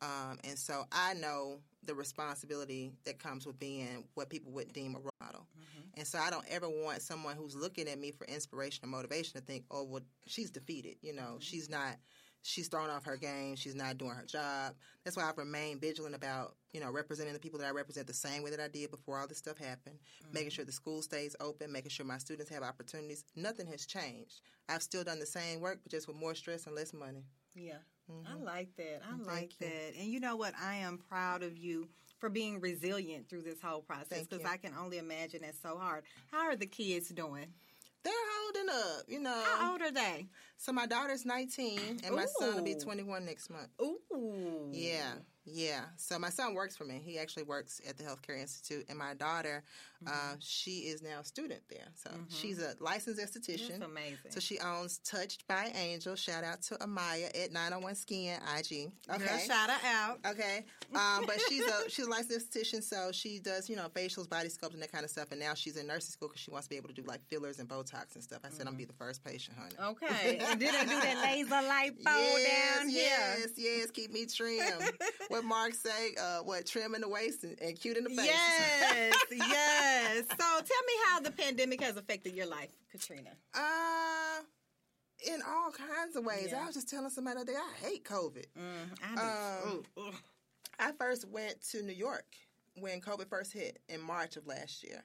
Um, 0.00 0.38
and 0.44 0.58
so 0.58 0.84
I 0.92 1.14
know 1.14 1.58
the 1.84 1.94
responsibility 1.94 2.92
that 3.04 3.18
comes 3.18 3.46
with 3.46 3.58
being 3.58 4.04
what 4.14 4.28
people 4.28 4.52
would 4.52 4.72
deem 4.72 4.94
a 4.94 4.98
role 4.98 5.10
model. 5.20 5.46
Mm-hmm. 5.58 5.98
And 5.98 6.06
so 6.06 6.18
I 6.18 6.30
don't 6.30 6.44
ever 6.48 6.68
want 6.68 7.02
someone 7.02 7.36
who's 7.36 7.56
looking 7.56 7.88
at 7.88 7.98
me 7.98 8.12
for 8.12 8.26
inspiration 8.26 8.84
or 8.84 8.88
motivation 8.88 9.40
to 9.40 9.46
think, 9.46 9.64
oh, 9.70 9.84
well, 9.84 10.02
she's 10.26 10.50
defeated. 10.50 10.96
You 11.02 11.14
know, 11.14 11.22
mm-hmm. 11.22 11.40
she's 11.40 11.68
not, 11.68 11.96
she's 12.42 12.68
thrown 12.68 12.90
off 12.90 13.04
her 13.04 13.16
game. 13.16 13.56
She's 13.56 13.74
not 13.74 13.98
doing 13.98 14.12
her 14.12 14.24
job. 14.24 14.74
That's 15.04 15.16
why 15.16 15.28
I've 15.28 15.38
remained 15.38 15.80
vigilant 15.80 16.14
about, 16.14 16.54
you 16.72 16.80
know, 16.80 16.90
representing 16.90 17.32
the 17.32 17.40
people 17.40 17.58
that 17.58 17.66
I 17.66 17.72
represent 17.72 18.06
the 18.06 18.12
same 18.12 18.42
way 18.42 18.50
that 18.50 18.60
I 18.60 18.68
did 18.68 18.90
before 18.90 19.18
all 19.18 19.26
this 19.26 19.38
stuff 19.38 19.58
happened, 19.58 19.98
making 20.32 20.50
mm-hmm. 20.50 20.54
sure 20.54 20.64
the 20.64 20.72
school 20.72 21.02
stays 21.02 21.34
open, 21.40 21.72
making 21.72 21.90
sure 21.90 22.06
my 22.06 22.18
students 22.18 22.50
have 22.50 22.62
opportunities. 22.62 23.24
Nothing 23.34 23.66
has 23.68 23.86
changed. 23.86 24.42
I've 24.68 24.82
still 24.82 25.02
done 25.02 25.18
the 25.18 25.26
same 25.26 25.60
work, 25.60 25.80
but 25.82 25.90
just 25.90 26.06
with 26.06 26.16
more 26.16 26.34
stress 26.34 26.66
and 26.66 26.76
less 26.76 26.92
money. 26.92 27.24
Yeah. 27.54 27.78
Mm-hmm. 28.10 28.32
I 28.32 28.44
like 28.44 28.76
that. 28.76 29.02
I 29.06 29.10
Thank 29.16 29.26
like 29.26 29.52
you. 29.60 29.66
that. 29.66 30.00
And 30.00 30.08
you 30.08 30.20
know 30.20 30.36
what? 30.36 30.54
I 30.60 30.76
am 30.76 30.98
proud 31.08 31.42
of 31.42 31.56
you 31.56 31.88
for 32.18 32.28
being 32.28 32.60
resilient 32.60 33.28
through 33.28 33.42
this 33.42 33.60
whole 33.62 33.82
process 33.82 34.26
because. 34.26 34.44
I 34.44 34.56
can 34.56 34.72
only 34.80 34.98
imagine 34.98 35.44
it's 35.44 35.60
so 35.60 35.76
hard. 35.76 36.04
How 36.32 36.46
are 36.48 36.56
the 36.56 36.66
kids 36.66 37.10
doing? 37.10 37.46
They're 38.02 38.14
holding 38.38 38.68
up, 38.70 39.02
you 39.08 39.20
know. 39.20 39.44
How 39.58 39.72
old 39.72 39.82
are 39.82 39.90
they? 39.90 40.28
So 40.56 40.72
my 40.72 40.86
daughter's 40.86 41.26
19 41.26 42.00
and 42.04 42.14
my 42.14 42.26
son 42.38 42.54
will 42.54 42.62
be 42.62 42.74
21 42.76 43.24
next 43.24 43.50
month. 43.50 43.68
Ooh. 43.82 44.70
Yeah, 44.72 45.14
yeah. 45.52 45.82
So 45.96 46.18
my 46.18 46.30
son 46.30 46.54
works 46.54 46.76
for 46.76 46.84
me. 46.84 47.00
He 47.04 47.18
actually 47.18 47.44
works 47.44 47.80
at 47.88 47.96
the 47.96 48.04
Healthcare 48.04 48.40
Institute, 48.40 48.86
and 48.88 48.98
my 48.98 49.14
daughter, 49.14 49.62
uh, 50.06 50.34
she 50.38 50.80
is 50.80 51.02
now 51.02 51.20
a 51.20 51.24
student 51.24 51.60
there. 51.68 51.88
So 51.94 52.10
she's 52.28 52.62
a 52.62 52.74
licensed 52.80 53.20
esthetician. 53.20 53.80
That's 53.80 53.84
amazing. 53.84 54.30
So 54.30 54.40
she 54.40 54.58
owns 54.60 54.98
Touched 54.98 55.46
by 55.48 55.72
Angel. 55.74 56.14
Shout 56.14 56.44
out 56.44 56.62
to 56.62 56.74
Amaya 56.76 57.26
at 57.44 57.52
901 57.52 57.94
Skin 57.94 58.38
IG. 58.56 58.90
Okay. 59.10 59.18
Girl, 59.18 59.38
shout 59.38 59.70
her 59.70 59.88
out. 59.88 60.18
Okay, 60.26 60.64
um, 60.94 61.24
but 61.26 61.40
she's 61.48 61.64
a 61.64 61.90
she's 61.90 62.06
a 62.06 62.10
licensed 62.10 62.52
esthetician, 62.52 62.82
so 62.82 63.10
she 63.12 63.38
does 63.38 63.68
you 63.68 63.76
know 63.76 63.88
facials, 63.94 64.28
body 64.28 64.48
sculpting, 64.48 64.80
that 64.80 64.92
kind 64.92 65.04
of 65.04 65.10
stuff. 65.10 65.28
And 65.30 65.40
now 65.40 65.54
she's 65.54 65.76
in 65.76 65.86
nursing 65.86 66.12
school 66.12 66.28
because 66.28 66.40
she 66.40 66.50
wants 66.50 66.66
to 66.66 66.70
be 66.70 66.76
able 66.76 66.88
to 66.88 66.94
do 66.94 67.02
like 67.06 67.20
fillers 67.28 67.58
and 67.58 67.68
Botox 67.68 68.14
and 68.14 68.22
stuff. 68.22 68.40
I 68.44 68.50
said 68.50 68.60
I'm 68.60 68.66
gonna 68.66 68.78
be 68.78 68.84
the 68.84 68.92
first 68.92 69.24
patient, 69.24 69.56
honey. 69.58 69.90
Okay. 69.90 70.38
and 70.38 70.60
did 70.60 70.74
I 70.74 70.84
do 70.84 71.00
that 71.00 71.18
laser 71.22 71.54
lipo 71.54 72.04
yes, 72.06 72.78
down 72.78 72.88
here? 72.88 73.00
yes, 73.00 73.48
yes. 73.56 73.90
Keep 73.90 74.12
me 74.12 74.26
trim. 74.26 74.58
what 75.38 75.44
Mark 75.48 75.74
say? 75.74 76.14
Uh, 76.20 76.38
what 76.40 76.66
trim 76.66 76.94
in 76.94 77.00
the 77.00 77.08
waist 77.08 77.44
and, 77.44 77.60
and 77.60 77.78
cute 77.78 77.96
in 77.96 78.04
the 78.04 78.10
face. 78.10 78.26
Yes, 78.26 79.14
yes. 79.30 80.24
So 80.28 80.36
tell 80.36 80.60
me 80.60 80.94
how 81.06 81.20
the 81.20 81.30
pandemic 81.30 81.82
has 81.82 81.96
affected 81.96 82.34
your 82.34 82.46
life, 82.46 82.70
Katrina. 82.90 83.30
Uh, 83.54 84.40
in 85.26 85.40
all 85.46 85.70
kinds 85.70 86.16
of 86.16 86.24
ways. 86.24 86.48
Yeah. 86.50 86.62
I 86.62 86.66
was 86.66 86.74
just 86.74 86.88
telling 86.88 87.10
somebody 87.10 87.36
the 87.36 87.40
other 87.42 87.52
day, 87.52 87.58
I 87.58 87.86
hate 87.86 88.04
COVID. 88.04 88.46
I 88.56 89.14
do. 89.14 89.68
Um, 89.68 89.84
Ooh, 89.98 90.00
ooh. 90.00 90.12
I 90.78 90.92
first 90.92 91.28
went 91.28 91.60
to 91.70 91.82
New 91.82 91.92
York 91.92 92.26
when 92.78 93.00
COVID 93.00 93.28
first 93.28 93.52
hit 93.52 93.78
in 93.88 94.00
March 94.00 94.36
of 94.36 94.46
last 94.46 94.84
year. 94.84 95.02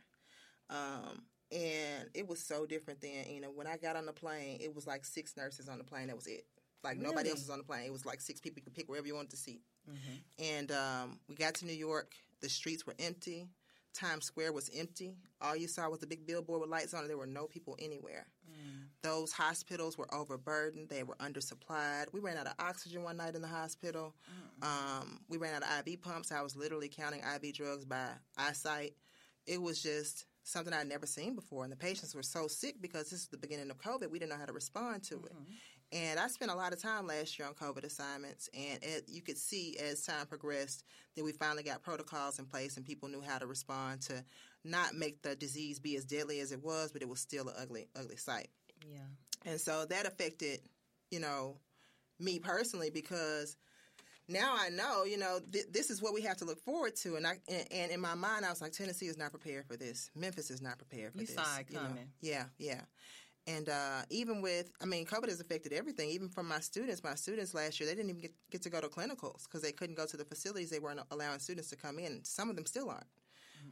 Um, 0.69 1.24
and 1.52 2.10
it 2.13 2.28
was 2.28 2.39
so 2.39 2.65
different 2.65 3.02
then. 3.02 3.26
You 3.30 3.41
know, 3.41 3.52
when 3.52 3.67
I 3.67 3.78
got 3.78 3.96
on 3.96 4.06
the 4.06 4.13
plane, 4.13 4.60
it 4.62 4.74
was 4.74 4.88
like 4.88 5.06
six 5.06 5.36
nurses 5.38 5.69
on 5.69 5.78
the 5.78 5.84
plane. 5.84 6.08
That 6.08 6.15
was 6.15 6.28
it. 6.28 6.46
Like 6.84 6.98
nobody 6.98 7.30
else 7.30 7.39
was 7.39 7.50
on 7.50 7.58
the 7.58 7.63
plane. 7.63 7.86
It 7.86 7.91
was 7.91 8.06
like 8.06 8.22
six 8.22 8.39
people. 8.39 8.60
You 8.60 8.63
could 8.63 8.76
pick 8.76 8.89
wherever 8.89 9.08
you 9.08 9.15
wanted 9.15 9.32
to 9.32 9.38
seat. 9.38 9.62
Mm-hmm. 9.89 10.43
And 10.43 10.72
um, 10.72 11.19
we 11.30 11.36
got 11.36 11.56
to 11.56 11.65
New 11.65 11.74
York. 11.74 12.13
The 12.41 12.50
streets 12.50 12.86
were 12.86 12.96
empty. 13.00 13.48
Times 13.93 14.26
Square 14.26 14.54
was 14.54 14.69
empty. 14.76 15.15
All 15.39 15.56
you 15.56 15.67
saw 15.67 15.88
was 15.89 16.02
a 16.02 16.08
big 16.08 16.26
billboard 16.26 16.62
with 16.62 16.69
lights 16.69 16.93
on 16.93 17.06
it. 17.06 17.08
There 17.08 17.17
were 17.17 17.28
no 17.28 17.46
people 17.46 17.78
anywhere. 17.80 18.26
Mm. 18.50 18.86
Those 19.04 19.32
hospitals 19.32 19.98
were 19.98 20.12
overburdened. 20.13 20.89
They 20.89 21.04
were 21.04 21.15
undersupplied. 21.15 22.06
We 22.12 22.19
ran 22.19 22.38
out 22.38 22.48
of 22.48 22.54
oxygen 22.58 23.04
one 23.04 23.17
night 23.17 23.36
in 23.36 23.41
the 23.41 23.48
hospital. 23.48 24.15
Um, 24.63 25.19
we 25.30 25.38
ran 25.38 25.54
out 25.54 25.63
of 25.63 25.88
IV 25.88 26.02
pumps. 26.02 26.32
I 26.32 26.41
was 26.41 26.56
literally 26.56 26.89
counting 26.89 27.22
IV 27.22 27.54
drugs 27.54 27.86
by 27.86 28.08
eyesight. 28.38 28.93
It 29.46 29.62
was 29.62 29.82
just 29.82 30.26
something 30.43 30.74
I'd 30.74 30.88
never 30.88 31.06
seen 31.06 31.36
before. 31.36 31.63
And 31.63 31.72
the 31.72 31.78
patients 31.78 32.15
were 32.15 32.24
so 32.24 32.48
sick 32.48 32.82
because 32.82 33.10
this 33.10 33.22
is 33.22 33.28
the 33.28 33.38
beginning 33.38 33.69
of 33.69 33.78
COVID. 33.78 34.10
We 34.10 34.19
didn't 34.19 34.32
know 34.32 34.38
how 34.38 34.46
to 34.46 34.54
respond 34.54 35.04
to 35.04 35.15
it. 35.15 35.34
And 35.93 36.19
I 36.19 36.27
spent 36.27 36.49
a 36.51 36.56
lot 36.56 36.73
of 36.73 36.82
time 36.82 37.06
last 37.06 37.38
year 37.38 37.47
on 37.47 37.53
COVID 37.53 37.84
assignments, 37.84 38.49
and 38.53 38.79
it, 38.82 39.03
you 39.08 39.21
could 39.21 39.38
see 39.38 39.77
as 39.77 40.03
time 40.03 40.25
progressed 40.25 40.84
that 41.15 41.23
we 41.23 41.32
finally 41.34 41.62
got 41.62 41.84
protocols 41.84 42.39
in 42.39 42.45
place 42.45 42.77
and 42.77 42.86
people 42.86 43.10
knew 43.10 43.21
how 43.21 43.38
to 43.38 43.45
respond 43.45 44.01
to 44.01 44.23
not 44.63 44.95
make 44.95 45.21
the 45.21 45.36
disease 45.36 45.79
be 45.79 45.95
as 45.95 46.06
deadly 46.06 46.39
as 46.39 46.51
it 46.51 46.63
was, 46.63 46.91
but 46.91 47.03
it 47.03 47.08
was 47.10 47.19
still 47.19 47.47
an 47.47 47.53
ugly, 47.62 47.88
ugly 47.95 48.15
sight. 48.15 48.47
Yeah. 48.89 49.06
And 49.45 49.62
so 49.62 49.86
that 49.86 50.08
affected, 50.08 50.62
you 51.12 51.19
know, 51.19 51.58
me 52.19 52.39
personally 52.39 52.89
because 52.89 53.56
now 54.27 54.56
I 54.58 54.69
know, 54.69 55.03
you 55.03 55.17
know, 55.17 55.39
th- 55.51 55.65
this 55.71 55.89
is 55.91 56.01
what 56.01 56.13
we 56.13 56.21
have 56.21 56.38
to 56.38 56.45
look 56.45 56.60
forward 56.62 56.95
to. 56.97 57.17
And 57.17 57.27
I 57.27 57.39
and, 57.47 57.67
and 57.71 57.91
in 57.91 57.99
my 57.99 58.15
mind, 58.15 58.45
I 58.45 58.49
was 58.49 58.62
like, 58.62 58.71
Tennessee 58.71 59.08
is 59.08 59.17
not 59.17 59.32
prepared 59.32 59.65
for 59.67 59.75
this. 59.75 60.10
Memphis 60.15 60.49
is 60.49 60.62
not 60.62 60.77
prepared 60.77 61.12
for 61.13 61.19
You 61.19 61.27
this. 61.27 61.36
saw 61.36 61.58
it 61.60 61.71
know. 61.71 61.82
coming. 61.82 62.08
Yeah, 62.21 62.45
yeah. 62.58 62.82
And 63.45 63.67
uh, 63.67 64.03
even 64.10 64.41
with, 64.41 64.71
I 64.82 64.86
mean, 64.86 65.06
COVID 65.06 65.27
has 65.27 65.41
affected 65.41 65.73
everything. 65.73 66.10
Even 66.10 66.29
from 66.29 66.47
my 66.47 66.60
students, 66.60 67.03
my 67.03 67.15
students 67.15 67.53
last 67.53 67.79
year, 67.79 67.89
they 67.89 67.95
didn't 67.95 68.10
even 68.10 68.21
get, 68.21 68.34
get 68.51 68.62
to 68.62 68.69
go 68.69 68.79
to 68.79 68.88
clinicals 68.88 69.43
because 69.43 69.62
they 69.62 69.73
couldn't 69.73 69.95
go 69.95 70.06
to 70.06 70.15
the 70.15 70.23
facilities. 70.23 70.69
They 70.69 70.79
weren't 70.79 71.01
allowing 71.12 71.39
students 71.39 71.69
to 71.71 71.75
come 71.75 71.99
in. 71.99 72.23
Some 72.23 72.49
of 72.49 72.56
them 72.56 72.65
still 72.65 72.89
aren't. 72.89 73.08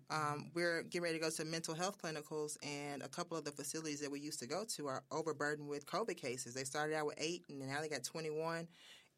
Um, 0.10 0.52
we're 0.54 0.84
getting 0.84 1.04
ready 1.04 1.18
to 1.18 1.24
go 1.24 1.30
to 1.30 1.46
mental 1.46 1.74
health 1.74 2.02
clinicals, 2.02 2.58
and 2.64 3.02
a 3.02 3.08
couple 3.08 3.38
of 3.38 3.46
the 3.46 3.52
facilities 3.52 4.00
that 4.02 4.12
we 4.12 4.20
used 4.20 4.40
to 4.40 4.48
go 4.48 4.64
to 4.76 4.88
are 4.88 5.04
overburdened 5.12 5.68
with 5.68 5.86
COVID 5.86 6.18
cases. 6.18 6.54
They 6.54 6.64
started 6.64 6.96
out 6.96 7.06
with 7.06 7.16
eight, 7.18 7.44
and 7.50 7.60
now 7.60 7.82
they 7.82 7.90
got 7.90 8.04
21. 8.04 8.68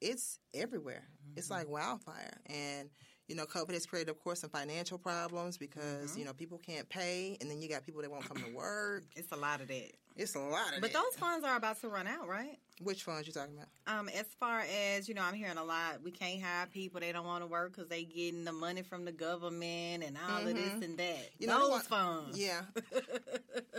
It's 0.01 0.39
everywhere. 0.53 1.07
It's 1.35 1.49
like 1.49 1.69
wildfire. 1.69 2.41
And, 2.47 2.89
you 3.27 3.35
know, 3.35 3.45
COVID 3.45 3.73
has 3.73 3.85
created, 3.85 4.09
of 4.09 4.19
course, 4.19 4.41
some 4.41 4.49
financial 4.49 4.97
problems 4.97 5.57
because, 5.57 6.17
you 6.17 6.25
know, 6.25 6.33
people 6.33 6.57
can't 6.59 6.87
pay, 6.89 7.37
and 7.39 7.49
then 7.49 7.61
you 7.61 7.69
got 7.69 7.85
people 7.85 8.01
that 8.01 8.11
won't 8.11 8.27
come 8.27 8.37
to 8.37 8.53
work. 8.53 9.03
It's 9.15 9.31
a 9.31 9.37
lot 9.37 9.61
of 9.61 9.67
that. 9.69 9.91
It's 10.15 10.35
a 10.35 10.39
lot 10.39 10.75
of 10.75 10.81
But 10.81 10.93
that. 10.93 11.01
those 11.01 11.15
funds 11.19 11.43
are 11.45 11.55
about 11.55 11.81
to 11.81 11.89
run 11.89 12.05
out, 12.07 12.27
right? 12.27 12.57
Which 12.81 13.03
funds 13.03 13.27
you 13.27 13.33
talking 13.33 13.55
about? 13.55 13.67
Um, 13.87 14.09
as 14.09 14.25
far 14.39 14.61
as 14.95 15.07
you 15.07 15.13
know, 15.15 15.21
I'm 15.23 15.33
hearing 15.33 15.57
a 15.57 15.63
lot. 15.63 16.01
We 16.03 16.11
can't 16.11 16.41
hire 16.41 16.65
people; 16.67 16.99
they 16.99 17.11
don't 17.11 17.25
want 17.25 17.43
to 17.43 17.47
work 17.47 17.73
because 17.73 17.87
they 17.89 18.03
getting 18.03 18.43
the 18.45 18.51
money 18.51 18.81
from 18.83 19.05
the 19.05 19.11
government 19.11 20.03
and 20.03 20.17
all 20.29 20.39
of 20.47 20.53
this 20.55 20.73
and 20.83 20.97
that. 20.97 21.15
Mm-hmm. 21.15 21.39
You 21.39 21.47
know, 21.47 21.59
those 21.61 21.69
want- 21.71 21.85
funds. 21.85 22.39
Yeah. 22.39 22.61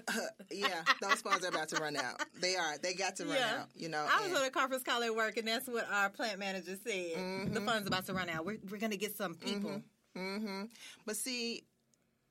yeah, 0.50 0.82
those 1.00 1.20
funds 1.22 1.44
are 1.44 1.48
about 1.48 1.68
to 1.70 1.76
run 1.80 1.96
out. 1.96 2.22
They 2.40 2.56
are. 2.56 2.78
They 2.78 2.94
got 2.94 3.16
to 3.16 3.24
run 3.24 3.34
Yeah. 3.36 3.60
out, 3.62 3.68
you 3.74 3.88
know. 3.88 4.06
I 4.10 4.20
was 4.20 4.28
and- 4.28 4.36
on 4.38 4.44
a 4.44 4.50
conference 4.50 4.82
call 4.82 5.02
at 5.02 5.14
work, 5.14 5.36
and 5.36 5.48
that's 5.48 5.66
what 5.68 5.86
our 5.90 6.10
plant 6.10 6.38
manager 6.38 6.76
said. 6.84 7.14
Mm-hmm. 7.16 7.54
The 7.54 7.60
funds 7.62 7.86
about 7.88 8.06
to 8.06 8.14
run 8.14 8.28
out. 8.28 8.44
We're, 8.44 8.58
we're 8.70 8.78
going 8.78 8.92
to 8.92 8.96
get 8.98 9.16
some 9.16 9.34
people. 9.34 9.82
hmm 10.16 10.64
But 11.06 11.16
see, 11.16 11.64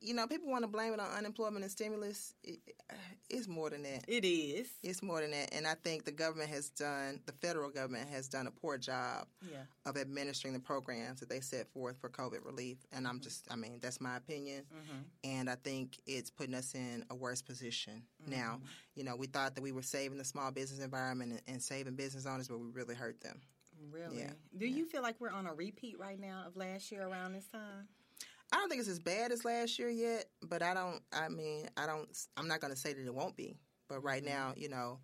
you 0.03 0.13
know, 0.13 0.27
people 0.27 0.49
want 0.49 0.63
to 0.63 0.67
blame 0.67 0.93
it 0.93 0.99
on 0.99 1.09
unemployment 1.17 1.63
and 1.63 1.71
stimulus. 1.71 2.33
It, 2.43 2.59
it's 3.29 3.47
more 3.47 3.69
than 3.69 3.83
that. 3.83 4.03
It 4.07 4.25
is. 4.25 4.69
It's 4.83 5.01
more 5.01 5.21
than 5.21 5.31
that. 5.31 5.53
And 5.53 5.65
I 5.65 5.75
think 5.75 6.03
the 6.03 6.11
government 6.11 6.49
has 6.49 6.69
done, 6.69 7.21
the 7.25 7.31
federal 7.31 7.69
government 7.69 8.09
has 8.09 8.27
done 8.27 8.47
a 8.47 8.51
poor 8.51 8.77
job 8.77 9.27
Yeah. 9.41 9.63
of 9.85 9.95
administering 9.97 10.53
the 10.53 10.59
programs 10.59 11.21
that 11.21 11.29
they 11.29 11.39
set 11.39 11.71
forth 11.71 11.97
for 12.01 12.09
COVID 12.09 12.45
relief. 12.45 12.77
And 12.91 13.07
I'm 13.07 13.15
mm-hmm. 13.15 13.23
just, 13.23 13.47
I 13.49 13.55
mean, 13.55 13.79
that's 13.81 14.01
my 14.01 14.17
opinion. 14.17 14.65
Mm-hmm. 14.73 14.99
And 15.23 15.49
I 15.49 15.55
think 15.55 15.97
it's 16.05 16.29
putting 16.29 16.53
us 16.53 16.75
in 16.75 17.05
a 17.09 17.15
worse 17.15 17.41
position 17.41 18.03
mm-hmm. 18.21 18.39
now. 18.39 18.59
You 18.95 19.05
know, 19.05 19.15
we 19.15 19.27
thought 19.27 19.55
that 19.55 19.61
we 19.61 19.71
were 19.71 19.81
saving 19.81 20.17
the 20.17 20.25
small 20.25 20.51
business 20.51 20.83
environment 20.83 21.31
and, 21.31 21.41
and 21.47 21.61
saving 21.61 21.95
business 21.95 22.25
owners, 22.25 22.49
but 22.49 22.59
we 22.59 22.67
really 22.67 22.95
hurt 22.95 23.21
them. 23.21 23.39
Really? 23.89 24.19
Yeah. 24.19 24.31
Do 24.57 24.67
you 24.67 24.85
feel 24.85 25.01
like 25.01 25.15
we're 25.19 25.31
on 25.31 25.47
a 25.47 25.53
repeat 25.53 25.99
right 25.99 26.19
now 26.19 26.43
of 26.45 26.55
last 26.55 26.91
year 26.91 27.07
around 27.07 27.33
this 27.33 27.47
time? 27.47 27.87
I 28.53 28.57
don't 28.57 28.69
think 28.69 28.81
it's 28.81 28.89
as 28.89 28.99
bad 28.99 29.31
as 29.31 29.43
last 29.43 29.79
year 29.79 29.89
yet, 29.89 30.25
but 30.47 30.61
I 30.61 30.75
don't. 30.75 31.01
I 31.11 31.27
mean, 31.27 31.67
I 31.75 31.87
don't. 31.87 32.07
I'm 32.37 32.47
not 32.47 32.61
going 32.61 32.71
to 32.71 32.79
say 32.79 32.93
that 32.93 33.03
it 33.03 33.13
won't 33.13 33.35
be. 33.35 33.57
But 33.89 34.03
right 34.03 34.23
now, 34.23 34.51
mm-hmm. 34.51 34.61
you 34.61 34.69
know, 34.69 34.99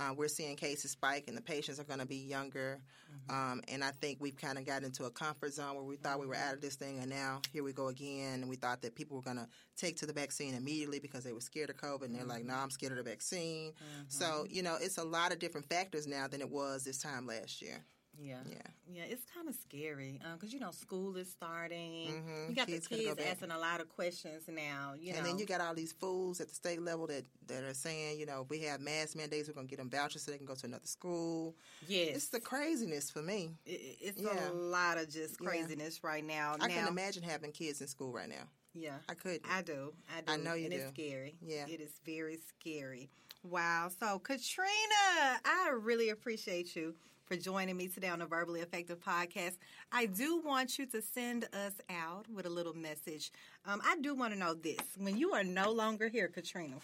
uh, 0.00 0.14
we're 0.16 0.26
seeing 0.26 0.56
cases 0.56 0.90
spike, 0.90 1.26
and 1.28 1.36
the 1.36 1.40
patients 1.40 1.78
are 1.78 1.84
going 1.84 2.00
to 2.00 2.06
be 2.06 2.16
younger. 2.16 2.80
Mm-hmm. 3.08 3.52
Um, 3.52 3.62
and 3.68 3.84
I 3.84 3.92
think 3.92 4.18
we've 4.20 4.36
kind 4.36 4.58
of 4.58 4.66
got 4.66 4.82
into 4.82 5.04
a 5.04 5.10
comfort 5.10 5.52
zone 5.52 5.76
where 5.76 5.84
we 5.84 5.94
thought 5.94 6.18
we 6.18 6.26
were 6.26 6.34
mm-hmm. 6.34 6.48
out 6.48 6.54
of 6.54 6.60
this 6.60 6.74
thing, 6.74 6.98
and 6.98 7.08
now 7.08 7.40
here 7.52 7.62
we 7.62 7.72
go 7.72 7.86
again. 7.86 8.40
And 8.40 8.48
we 8.48 8.56
thought 8.56 8.82
that 8.82 8.96
people 8.96 9.16
were 9.16 9.22
going 9.22 9.36
to 9.36 9.48
take 9.76 9.96
to 9.98 10.06
the 10.06 10.12
vaccine 10.12 10.54
immediately 10.54 10.98
because 10.98 11.22
they 11.22 11.32
were 11.32 11.40
scared 11.40 11.70
of 11.70 11.76
COVID, 11.76 12.06
and 12.06 12.16
they're 12.16 12.24
like, 12.24 12.44
"No, 12.44 12.54
I'm 12.54 12.70
scared 12.70 12.92
of 12.92 12.98
the 12.98 13.08
vaccine." 13.08 13.74
So 14.08 14.44
you 14.50 14.64
know, 14.64 14.76
it's 14.80 14.98
a 14.98 15.04
lot 15.04 15.32
of 15.32 15.38
different 15.38 15.68
factors 15.68 16.08
now 16.08 16.26
than 16.26 16.40
it 16.40 16.50
was 16.50 16.82
this 16.82 16.98
time 16.98 17.28
last 17.28 17.62
year. 17.62 17.84
Yeah. 18.20 18.38
Yeah. 18.50 18.56
Yeah, 18.90 19.02
it's 19.06 19.24
kind 19.34 19.48
of 19.48 19.54
scary 19.54 20.20
because, 20.34 20.52
you 20.52 20.60
know, 20.60 20.70
school 20.72 21.16
is 21.16 21.30
starting. 21.30 22.08
Mhm. 22.08 22.48
You 22.50 22.54
got 22.56 22.66
Kids 22.66 22.88
the 22.88 22.96
go 22.96 23.02
kids 23.02 23.16
back. 23.16 23.26
asking 23.32 23.50
a 23.50 23.58
lot 23.58 23.80
of 23.80 23.88
questions 23.90 24.44
now, 24.48 24.94
you 24.98 25.12
and 25.12 25.18
know. 25.18 25.24
then 25.30 25.38
you 25.38 25.46
got 25.46 25.60
all 25.60 25.74
these 25.74 25.92
fools 25.92 26.40
at 26.40 26.48
the 26.48 26.54
state 26.54 26.80
level 26.80 27.06
that, 27.06 27.24
that 27.46 27.62
are 27.64 27.74
saying, 27.74 28.18
you 28.18 28.26
know, 28.26 28.46
we 28.48 28.60
have 28.60 28.80
mask 28.80 29.14
mandates, 29.14 29.46
we're 29.48 29.54
going 29.54 29.66
to 29.66 29.70
get 29.70 29.78
them 29.78 29.90
vouchers 29.90 30.22
so 30.22 30.30
they 30.30 30.38
can 30.38 30.46
go 30.46 30.54
to 30.54 30.66
another 30.66 30.86
school. 30.86 31.54
yes. 31.86 32.16
It's 32.16 32.28
the 32.30 32.40
craziness 32.40 33.10
for 33.10 33.22
me. 33.22 33.50
It- 33.66 33.98
it's 34.00 34.18
Yeah. 34.20 34.50
a 34.50 34.52
lot 34.52 34.96
of 34.98 35.08
just 35.10 35.40
Yeah. 35.40 35.46
craziness 35.48 36.02
right 36.02 36.24
now. 36.24 36.54
I 36.60 36.66
now, 36.68 36.74
can 36.74 36.88
imagine 36.88 37.22
having 37.22 37.52
kids 37.52 37.80
in 37.80 37.88
school 37.88 38.12
right 38.12 38.28
now. 38.28 38.48
Yeah, 38.74 38.98
I 39.08 39.14
couldn't. 39.14 39.44
I 39.46 39.62
do. 39.62 39.92
I 40.08 40.20
do. 40.22 40.32
I 40.32 40.36
know 40.36 40.54
you 40.54 40.64
and 40.66 40.72
do. 40.74 40.80
It's 40.80 40.90
scary. 40.90 41.36
Yeah. 41.42 41.66
it 41.68 41.80
is 41.80 41.92
very 42.04 42.36
scary. 42.38 43.10
Wow. 43.44 43.88
So, 44.00 44.18
Katrina, 44.18 45.40
I 45.44 45.70
really 45.78 46.08
appreciate 46.10 46.74
you 46.76 46.94
for 47.28 47.36
joining 47.36 47.76
me 47.76 47.88
today 47.88 48.08
on 48.08 48.20
the 48.20 48.26
Verbally 48.26 48.60
Effective 48.60 48.98
podcast. 49.00 49.58
I 49.92 50.06
do 50.06 50.40
want 50.40 50.78
you 50.78 50.86
to 50.86 51.02
send 51.02 51.44
us 51.52 51.74
out 51.90 52.24
with 52.34 52.46
a 52.46 52.48
little 52.48 52.72
message. 52.72 53.30
Um, 53.66 53.82
I 53.84 53.96
do 54.00 54.14
want 54.14 54.32
to 54.32 54.38
know 54.38 54.54
this. 54.54 54.78
When 54.96 55.18
you 55.18 55.32
are 55.32 55.44
no 55.44 55.70
longer 55.70 56.08
here, 56.08 56.28
Katrina, 56.28 56.76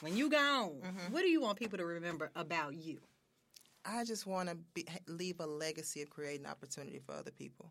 when 0.00 0.16
you 0.16 0.30
gone, 0.30 0.80
mm-hmm. 0.82 1.12
what 1.12 1.20
do 1.20 1.28
you 1.28 1.42
want 1.42 1.58
people 1.58 1.76
to 1.76 1.84
remember 1.84 2.30
about 2.34 2.74
you? 2.74 3.00
I 3.84 4.04
just 4.04 4.26
want 4.26 4.48
to 4.48 4.56
leave 5.08 5.40
a 5.40 5.46
legacy 5.46 6.00
of 6.00 6.08
creating 6.08 6.46
opportunity 6.46 6.98
for 6.98 7.12
other 7.14 7.30
people. 7.30 7.70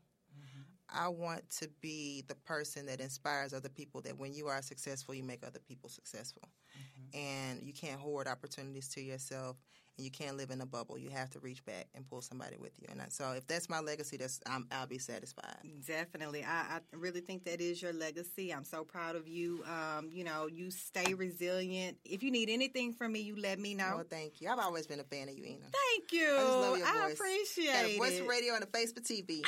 I 0.93 1.07
want 1.07 1.49
to 1.61 1.69
be 1.79 2.23
the 2.27 2.35
person 2.35 2.85
that 2.87 2.99
inspires 2.99 3.53
other 3.53 3.69
people 3.69 4.01
that 4.01 4.17
when 4.17 4.33
you 4.33 4.47
are 4.47 4.61
successful, 4.61 5.15
you 5.15 5.23
make 5.23 5.41
other 5.47 5.61
people 5.65 5.89
successful. 5.89 6.43
Mm-hmm. 6.77 7.17
And 7.17 7.63
you 7.63 7.71
can't 7.71 7.99
hoard 7.99 8.27
opportunities 8.27 8.89
to 8.89 9.01
yourself 9.01 9.55
and 9.97 10.05
you 10.05 10.11
can't 10.11 10.37
live 10.37 10.51
in 10.51 10.61
a 10.61 10.65
bubble. 10.65 10.97
You 10.97 11.09
have 11.09 11.29
to 11.31 11.39
reach 11.39 11.63
back 11.65 11.87
and 11.95 12.07
pull 12.07 12.21
somebody 12.21 12.57
with 12.57 12.71
you. 12.79 12.87
And 12.89 13.01
I, 13.01 13.05
so, 13.09 13.31
if 13.31 13.45
that's 13.47 13.69
my 13.69 13.79
legacy, 13.79 14.17
that's 14.17 14.39
i 14.47 14.57
will 14.57 14.87
be 14.87 14.97
satisfied. 14.97 15.57
Definitely, 15.85 16.43
I, 16.43 16.77
I, 16.77 16.79
really 16.93 17.21
think 17.21 17.45
that 17.45 17.61
is 17.61 17.81
your 17.81 17.93
legacy. 17.93 18.53
I'm 18.53 18.63
so 18.63 18.83
proud 18.83 19.15
of 19.15 19.27
you. 19.27 19.63
Um, 19.65 20.09
you 20.11 20.23
know, 20.23 20.47
you 20.47 20.71
stay 20.71 21.13
resilient. 21.13 21.97
If 22.05 22.23
you 22.23 22.31
need 22.31 22.49
anything 22.49 22.93
from 22.93 23.13
me, 23.13 23.19
you 23.21 23.35
let 23.39 23.59
me 23.59 23.73
know. 23.73 23.97
Oh, 23.99 24.03
thank 24.09 24.41
you. 24.41 24.49
I've 24.49 24.59
always 24.59 24.87
been 24.87 24.99
a 24.99 25.03
fan 25.03 25.29
of 25.29 25.37
you, 25.37 25.43
Ena. 25.45 25.65
Thank 25.71 26.11
you. 26.11 26.35
I 26.35 26.39
just 26.39 26.57
love 26.57 26.77
your 26.77 26.87
voice. 26.87 26.95
I 26.95 27.09
appreciate 27.11 27.73
Got 27.73 27.85
a 27.85 27.97
voice 27.97 28.19
for 28.19 28.27
radio 28.27 28.55
and 28.55 28.63
a 28.63 28.67
face 28.67 28.91
for 28.91 29.01
TV. 29.01 29.41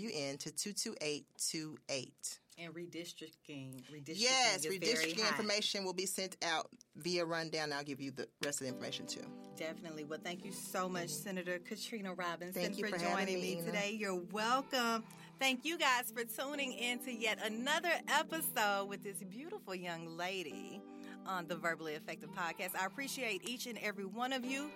R-U-N-D-O-W-N, 0.09 0.39
to 0.39 0.51
22828. 0.51 2.39
And 2.61 2.75
redistricting, 2.75 3.85
redistricting 3.89 4.17
yes, 4.17 4.67
redistricting 4.67 5.29
information 5.29 5.85
will 5.85 5.93
be 5.93 6.07
sent 6.07 6.37
out 6.43 6.69
via 6.97 7.25
rundown. 7.25 7.73
I'll 7.73 7.85
give 7.85 8.01
you 8.01 8.11
the 8.11 8.27
rest 8.45 8.61
of 8.61 8.67
the 8.67 8.73
information 8.73 9.07
too. 9.07 9.23
Definitely. 9.57 10.03
Well, 10.03 10.19
thank 10.25 10.45
you 10.45 10.51
so 10.51 10.89
much, 10.89 11.11
Senator 11.11 11.61
Katrina 11.61 12.15
Robinson, 12.15 12.75
for, 12.75 12.89
for, 12.89 12.99
joining 12.99 13.41
me, 13.41 13.57
me 13.57 13.63
today. 13.63 13.97
You're 13.97 14.21
welcome. 14.33 15.05
Thank 15.39 15.65
you 15.65 15.79
guys 15.79 16.13
for 16.13 16.25
tuning 16.25 16.73
in 16.73 16.99
to 17.05 17.13
yet 17.13 17.39
another 17.45 17.93
episode 18.09 18.89
with 18.89 19.05
this 19.05 19.19
beautiful 19.31 19.77
young 19.77 20.17
lady 20.17 20.81
on 21.27 21.47
the 21.47 21.55
Verbally 21.55 21.95
Effective 21.95 22.31
Podcast. 22.31 22.71
I 22.77 22.87
appreciate 22.87 23.49
each 23.49 23.69
and 23.69 23.79
every 23.79 24.05
one 24.05 24.33
of 24.33 24.45
you. 24.45 24.69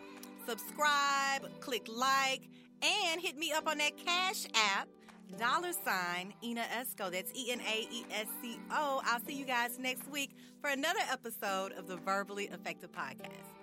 Subscribe, 0.47 1.49
click 1.59 1.89
like, 1.89 2.49
and 2.81 3.21
hit 3.21 3.37
me 3.37 3.51
up 3.53 3.67
on 3.67 3.79
that 3.79 3.97
Cash 3.97 4.47
app 4.55 4.89
dollar 5.39 5.73
sign 5.73 6.35
Ena 6.43 6.65
Esco. 6.75 7.11
That's 7.11 7.33
E 7.35 7.53
N 7.53 7.61
A 7.61 7.89
E 7.91 8.05
S 8.13 8.27
C 8.41 8.59
O. 8.71 9.01
I'll 9.05 9.21
see 9.21 9.35
you 9.35 9.45
guys 9.45 9.79
next 9.79 10.09
week 10.11 10.31
for 10.61 10.71
another 10.71 11.01
episode 11.11 11.73
of 11.73 11.87
the 11.89 11.97
Verbally 11.97 12.45
Effective 12.53 12.93
Podcast. 12.93 13.62